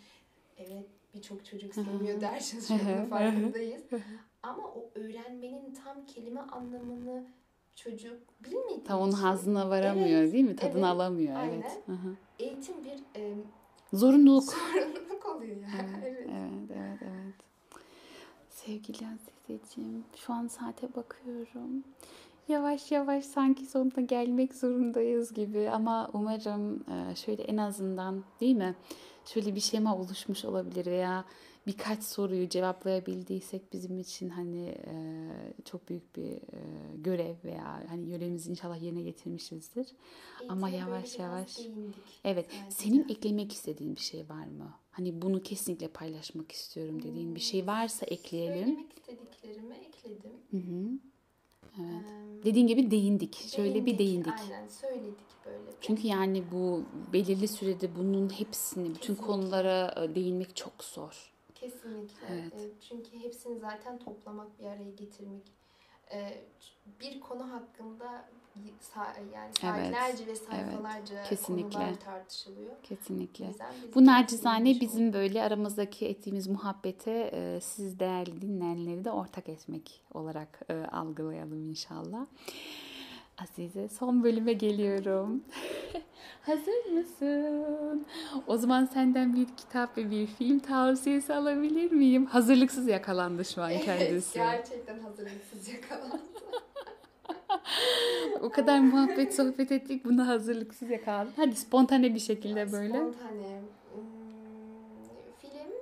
Evet 0.58 0.86
birçok 1.14 1.44
çocuk 1.44 1.74
sevmiyor 1.74 2.20
ders 2.20 2.50
çalışmayı 2.68 3.08
farkındayız. 3.08 3.82
Ama 4.42 4.62
o 4.62 4.90
öğrenmenin 4.94 5.74
tam 5.84 6.06
kelime 6.06 6.40
anlamını 6.40 7.24
çocuk 7.76 8.44
bilmediği 8.44 8.84
Tam 8.84 9.00
onun 9.00 9.12
hazına 9.12 9.70
varamıyor 9.70 10.20
Evet, 10.20 10.32
değil 10.32 10.44
mi? 10.44 10.56
Tadını 10.56 10.72
evet, 10.78 10.84
alamıyor. 10.84 11.36
aynen. 11.36 11.52
Evet. 11.52 11.80
Eğitim 12.38 12.84
bir 12.84 13.20
e, 13.20 13.34
Zorunluluk. 13.92 14.44
sorumluluk 14.44 15.26
oluyor 15.26 15.56
yani. 15.56 15.90
Evet, 16.04 16.16
evet. 16.18 16.28
evet, 16.30 16.70
evet, 16.70 16.98
evet. 17.02 17.34
Sevgili 18.50 19.06
Azizeciğim, 19.06 20.04
şu 20.16 20.32
an 20.32 20.46
saate 20.46 20.94
bakıyorum. 20.96 21.84
Yavaş 22.48 22.92
yavaş 22.92 23.24
sanki 23.24 23.66
sonuna 23.66 24.00
gelmek 24.00 24.54
zorundayız 24.54 25.32
gibi 25.34 25.70
ama 25.70 26.10
umarım 26.12 26.84
e, 26.90 27.14
şöyle 27.16 27.42
en 27.42 27.56
azından 27.56 28.24
değil 28.40 28.56
mi? 28.56 28.74
Şöyle 29.24 29.54
bir 29.54 29.60
şema 29.60 29.96
oluşmuş 29.96 30.44
olabilir 30.44 30.86
veya 30.86 31.24
birkaç 31.66 32.02
soruyu 32.04 32.48
cevaplayabildiysek 32.48 33.72
bizim 33.72 33.98
için 33.98 34.28
hani 34.28 34.66
e, 34.68 34.94
çok 35.64 35.88
büyük 35.88 36.16
bir 36.16 36.30
e, 36.32 36.60
görev 36.96 37.34
veya 37.44 37.84
hani 37.88 38.06
görevimizi 38.08 38.50
inşallah 38.50 38.82
yerine 38.82 39.02
getirmişizdir. 39.02 39.86
Ama 40.48 40.68
Eğitime 40.70 40.86
böyle 40.86 40.94
yavaş 40.96 41.18
yavaş. 41.18 41.58
Evet, 42.24 42.46
sadece. 42.50 42.70
senin 42.70 43.08
eklemek 43.08 43.52
istediğin 43.52 43.96
bir 43.96 44.00
şey 44.00 44.28
var 44.28 44.46
mı? 44.46 44.74
Hani 44.90 45.22
bunu 45.22 45.42
kesinlikle 45.42 45.88
paylaşmak 45.88 46.52
istiyorum 46.52 47.02
dediğin 47.02 47.34
bir 47.34 47.40
şey 47.40 47.66
varsa 47.66 48.06
ekleyelim. 48.06 48.64
Söylemek 48.66 48.92
istediklerimi 48.98 49.74
ekledim. 49.74 50.32
Hı 50.50 50.56
hı. 50.56 51.11
Evet. 51.80 52.04
Ee, 52.40 52.44
Dediğin 52.44 52.66
gibi 52.66 52.90
değindik. 52.90 53.34
Şöyle 53.34 53.86
bir 53.86 53.98
değindik. 53.98 54.32
Aynen 54.42 54.68
söyledik 54.68 55.14
böyle. 55.46 55.66
bir. 55.66 55.72
Çünkü 55.80 56.06
yani 56.06 56.42
bu 56.52 56.82
belirli 57.12 57.48
sürede 57.48 57.96
bunun 57.96 58.28
hepsini, 58.30 58.84
bütün 58.84 58.98
Kesinlikle. 59.00 59.26
konulara 59.26 59.94
değinmek 60.14 60.56
çok 60.56 60.84
zor. 60.84 61.32
Kesinlikle. 61.54 62.26
Evet. 62.32 62.70
Çünkü 62.88 63.18
hepsini 63.18 63.58
zaten 63.58 63.98
toplamak, 63.98 64.58
bir 64.58 64.64
araya 64.64 64.90
getirmek 64.90 65.42
bir 67.00 67.20
konu 67.20 67.52
hakkında 67.52 68.28
yani 69.34 69.54
saatlerce 69.60 70.26
ve 70.26 70.36
sayfalarca 70.36 71.22
kesinlikle. 71.22 71.78
konular 71.78 71.94
tartışılıyor. 72.00 72.72
Kesinlikle. 72.82 73.46
Bu 73.94 74.06
nacizane 74.06 74.80
bizim 74.80 75.12
böyle 75.12 75.42
aramızdaki 75.42 76.06
ettiğimiz 76.06 76.46
muhabbete 76.46 77.30
e, 77.32 77.60
siz 77.60 77.98
değerli 77.98 78.42
dinleyenleri 78.42 79.04
de 79.04 79.10
ortak 79.10 79.48
etmek 79.48 80.02
olarak 80.14 80.60
e, 80.68 80.74
algılayalım 80.74 81.70
inşallah. 81.70 82.26
Azize 83.42 83.88
son 83.88 84.24
bölüme 84.24 84.52
geliyorum. 84.52 85.44
Hazır 86.42 86.92
mısın? 86.92 88.06
O 88.46 88.56
zaman 88.56 88.84
senden 88.84 89.36
bir 89.36 89.46
kitap 89.56 89.98
ve 89.98 90.10
bir 90.10 90.26
film 90.26 90.58
tavsiyesi 90.58 91.34
alabilir 91.34 91.92
miyim? 91.92 92.26
Hazırlıksız 92.26 92.88
yakalandı 92.88 93.44
şu 93.44 93.62
an 93.62 93.70
Evet, 93.70 93.84
kendisi. 93.84 94.34
gerçekten 94.38 94.98
hazırlıksız 94.98 95.68
yakalandı. 95.68 96.16
O 98.40 98.50
kadar 98.50 98.78
muhabbet 98.80 99.34
sohbet 99.34 99.72
ettik 99.72 100.04
buna 100.04 100.26
hazırlıksız 100.26 100.90
yakalandı. 100.90 101.30
Hadi 101.36 101.56
spontane 101.56 102.14
bir 102.14 102.18
şekilde 102.20 102.72
böyle. 102.72 102.88
Spontane. 102.88 103.60
Hmm, 103.94 104.02
film 105.40 105.72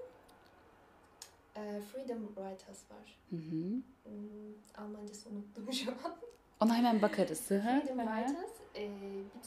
e, 1.56 1.80
Freedom 1.92 2.26
Writers 2.26 2.90
var. 2.90 3.18
Hı 3.30 3.36
hı. 3.36 3.64
Hmm, 4.04 4.84
Almancası 4.84 5.28
unuttum 5.28 5.72
şu 5.72 5.90
an. 5.90 6.16
Ona 6.60 6.76
hemen 6.76 7.02
bakarız. 7.02 7.40
Freedom. 7.40 7.98
Writers 7.98 8.50
e, 8.74 8.90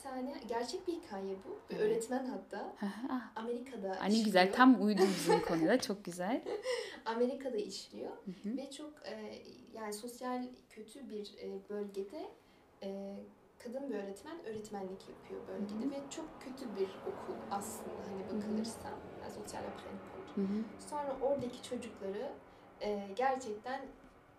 tane 0.03 0.41
gerçek 0.47 0.87
bir 0.87 0.93
hikaye 0.93 1.35
bu. 1.45 1.59
Bir 1.69 1.79
Evet. 1.79 1.81
öğretmen 1.91 2.25
hatta. 2.25 2.73
Ah, 3.09 3.31
Amerika'da 3.35 3.91
Ay 3.91 4.09
ne 4.09 4.13
işliyor. 4.13 4.25
güzel 4.25 4.53
tam 4.53 4.85
uydu 4.85 5.01
bizim 5.17 5.41
konuda 5.41 5.79
çok 5.81 6.05
güzel. 6.05 6.43
Amerika'da 7.05 7.57
işliyor 7.57 8.11
Hı 8.11 8.31
hı. 8.49 8.57
ve 8.57 8.71
çok 8.71 8.93
e, 9.07 9.43
yani 9.73 9.93
sosyal 9.93 10.43
kötü 10.69 11.09
bir 11.09 11.33
e, 11.41 11.69
bölgede 11.69 12.21
e, 12.83 13.15
kadın 13.59 13.89
bir 13.89 13.95
öğretmen 13.95 14.45
öğretmenlik 14.45 15.09
yapıyor 15.09 15.47
bölgede 15.47 15.83
Hı 15.85 15.87
hı. 15.87 15.91
ve 15.91 16.09
çok 16.09 16.25
kötü 16.41 16.65
bir 16.79 16.87
okul 16.87 17.35
aslında 17.51 17.89
hani 18.09 18.23
bakılırsa. 18.41 18.89
Yani 19.21 19.33
sosyal 19.33 19.61
hı. 20.41 20.63
Sonra 20.89 21.17
oradaki 21.21 21.63
çocukları 21.63 22.31
e, 22.81 23.07
gerçekten 23.15 23.81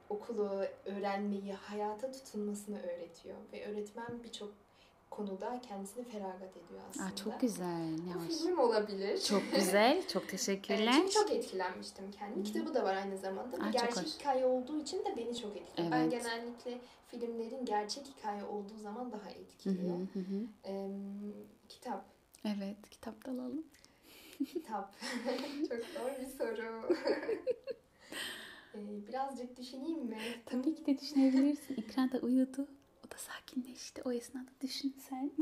okulu 0.09 0.64
öğrenmeyi, 0.85 1.53
hayata 1.53 2.12
tutunmasını 2.12 2.83
öğretiyor 2.83 3.37
ve 3.53 3.66
öğretmen 3.66 4.22
birçok 4.24 4.53
konuda 5.16 5.61
kendisini 5.68 6.05
feragat 6.05 6.57
ediyor 6.57 6.81
aslında. 6.90 7.07
Aa, 7.07 7.16
çok 7.16 7.40
güzel. 7.40 7.90
Ne 8.07 8.14
Bu 8.14 8.20
filmim 8.20 8.59
olabilir. 8.59 9.20
Çok 9.20 9.42
güzel. 9.55 10.09
Çok 10.09 10.29
teşekkürler. 10.29 10.92
çünkü 10.96 11.12
çok 11.12 11.33
etkilenmiştim 11.33 12.11
kendim. 12.11 12.42
Kitabı 12.44 12.74
da 12.74 12.85
var 12.85 12.94
aynı 12.94 13.18
zamanda. 13.18 13.57
Aa, 13.57 13.70
gerçek 13.70 14.07
hikaye 14.07 14.44
olduğu 14.46 14.81
için 14.83 14.98
de 14.98 15.16
beni 15.16 15.37
çok 15.37 15.57
etkiliyor. 15.57 15.92
Ben 15.92 16.00
Evet. 16.03 16.11
genellikle 16.11 16.81
filmlerin 17.09 17.64
gerçek 17.64 18.07
hikaye 18.07 18.44
olduğu 18.44 18.79
zaman 18.83 19.12
daha 19.12 19.31
etkiliyor. 19.31 19.96
hı, 19.98 20.03
hı 20.12 20.18
hı. 20.18 20.46
Em, 20.64 20.92
kitap. 21.68 22.05
Evet, 22.44 22.77
kitap 22.90 23.27
da 23.27 23.31
alalım. 23.31 23.64
Kitap. 24.53 24.96
çok 25.68 25.79
zor 25.94 26.11
bir 26.20 26.27
soru. 26.38 26.94
Ee, 28.74 29.07
birazcık 29.09 29.57
düşüneyim 29.57 30.05
mi? 30.05 30.18
Tabii 30.46 30.74
ki 30.74 30.87
de 30.87 30.98
düşünebilirsin. 30.98 31.74
İkra 31.74 32.12
da 32.12 32.18
uyudu. 32.18 32.68
Da 33.14 33.18
sakinleşti. 33.18 34.03
O 34.05 34.12
esnada 34.12 34.50
düşün 34.61 34.94
sen. 35.09 35.31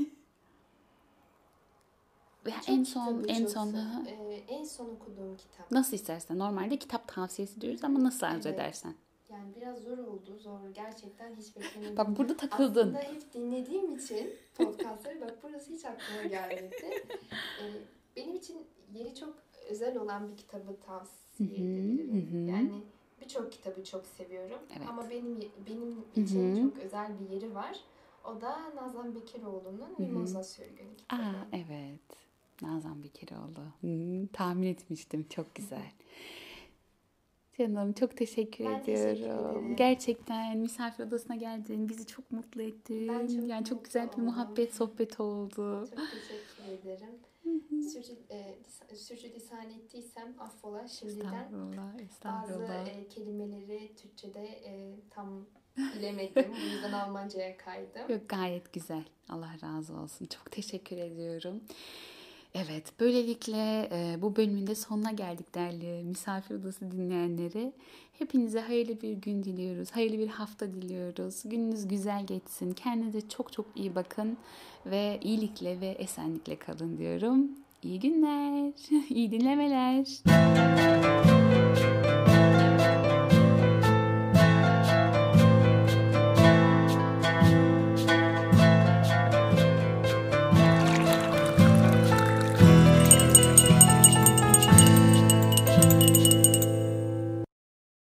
Ve 2.47 2.51
Çok 2.51 2.69
en 2.69 2.85
son, 2.85 3.25
en 3.29 3.47
son. 3.47 3.75
Ee, 4.07 4.45
en 4.49 4.65
son 4.65 4.89
okuduğum 4.91 5.37
kitap. 5.37 5.71
nasıl 5.71 5.95
istersen. 5.97 6.39
Normalde 6.39 6.77
kitap 6.77 7.09
tavsiyesi 7.09 7.61
diyoruz 7.61 7.85
ama 7.85 8.05
nasıl 8.05 8.27
arzu 8.27 8.49
Evet. 8.49 8.59
edersen. 8.61 8.95
Yani 9.31 9.55
biraz 9.57 9.79
zor 9.79 9.99
oldu. 9.99 10.39
Zor. 10.39 10.59
Gerçekten 10.75 11.35
hiç 11.37 11.57
beklemedim. 11.57 11.97
Bak 11.99 12.17
burada 12.19 12.37
takıldın. 12.37 12.95
Aslında 12.95 13.13
hep 13.15 13.35
dinlediğim 13.35 13.97
için 13.97 14.31
podcastları 14.57 15.21
bak 15.21 15.39
burası 15.43 15.71
hiç 15.73 15.85
aklıma 15.85 16.23
gelmedi. 16.23 17.05
Ee, 17.63 17.65
benim 18.17 18.37
için 18.37 18.67
yeri 18.95 19.15
çok 19.15 19.35
özel 19.71 19.97
olan 19.99 20.29
bir 20.29 20.37
kitabı 20.37 20.77
tavsiye 20.87 21.51
edebilirim. 21.51 22.49
Yani 22.49 22.83
birçok 23.25 23.53
kitabı 23.53 23.85
çok 23.85 24.07
seviyorum. 24.07 24.59
Evet. 24.77 24.89
Ama 24.89 25.11
benim 25.11 25.41
benim 25.69 26.05
için 26.27 26.57
hı. 26.57 26.63
çok 26.63 26.79
özel 26.79 27.09
bir 27.21 27.35
yeri 27.35 27.55
var. 27.55 27.81
O 28.25 28.41
da 28.41 28.75
Nazan 28.75 29.15
Bekiroğlu'nun. 29.15 29.95
Mimoza 29.99 30.45
Sürgünü 30.45 30.97
kitabı. 30.97 31.23
Aa 31.23 31.47
evet. 31.53 32.01
Nazan 32.63 33.03
Bekiroğlu. 33.03 33.65
Hı, 33.81 34.29
tahmin 34.33 34.67
etmiştim. 34.67 35.27
Çok 35.29 35.55
güzel. 35.55 35.93
Canım 37.59 37.93
çok 37.93 38.17
teşekkür 38.17 38.65
Ben 38.65 38.71
ediyorum. 38.81 39.15
teşekkür 39.15 39.25
ederim. 39.25 39.77
Gerçekten 39.77 40.59
misafir 40.59 41.05
odasına 41.05 41.37
geldin. 41.37 41.89
Bizi 41.89 42.07
çok 42.07 42.31
mutlu 42.33 42.63
ettin. 42.63 43.09
Ben 43.09 43.27
çok 43.27 43.49
yani 43.49 43.65
çok 43.65 43.85
güzel 43.85 44.07
bir 44.07 44.13
oldum. 44.13 44.25
muhabbet 44.25 44.75
sohbet 44.75 45.21
oldu. 45.21 45.87
Çok 45.87 45.99
teşekkür 46.11 46.73
ederim. 46.73 47.15
Sürçü, 47.89 48.13
e, 48.31 48.59
lis- 48.93 48.97
sürçülisan 48.97 49.71
ettiysem 49.71 50.35
affola 50.41 50.89
şimdiden. 50.89 51.25
Estağfurullah, 51.27 51.77
Bazı 51.93 52.03
estağfurullah. 52.03 52.87
e, 52.89 53.09
kelimeleri 53.09 53.93
Türkçe'de 53.97 54.45
e, 54.47 54.95
tam 55.11 55.47
bilemedim. 55.97 56.45
Bu 56.63 56.75
yüzden 56.75 56.93
Almanca'ya 56.93 57.57
kaydım. 57.57 58.03
Yok 58.11 58.29
gayet 58.29 58.73
güzel. 58.73 59.05
Allah 59.29 59.51
razı 59.63 59.95
olsun. 59.97 60.27
Çok 60.27 60.51
teşekkür 60.53 60.97
ediyorum. 60.97 61.61
Evet, 62.55 63.01
böylelikle 63.01 63.89
e, 63.93 64.23
bu 64.23 64.37
bölümün 64.37 64.67
de 64.67 64.75
sonuna 64.75 65.11
geldik 65.11 65.55
değerli 65.55 66.03
misafir 66.05 66.55
odası 66.55 66.91
dinleyenleri. 66.93 67.73
Hepinize 68.19 68.61
hayırlı 68.61 69.01
bir 69.01 69.13
gün 69.13 69.43
diliyoruz. 69.43 69.91
Hayırlı 69.91 70.19
bir 70.19 70.29
hafta 70.29 70.73
diliyoruz. 70.75 71.43
Gününüz 71.45 71.89
güzel 71.89 72.27
geçsin. 72.27 72.73
Kendinize 72.73 73.29
çok 73.29 73.53
çok 73.53 73.67
iyi 73.77 73.95
bakın 73.95 74.37
ve 74.87 75.19
iyilikle 75.23 75.81
ve 75.81 75.87
esenlikle 75.87 76.57
kalın 76.59 76.99
diyorum. 76.99 77.51
İyi 77.83 78.01
günler, 78.01 78.73
iyi 79.11 79.31
dinlemeler. 79.31 80.07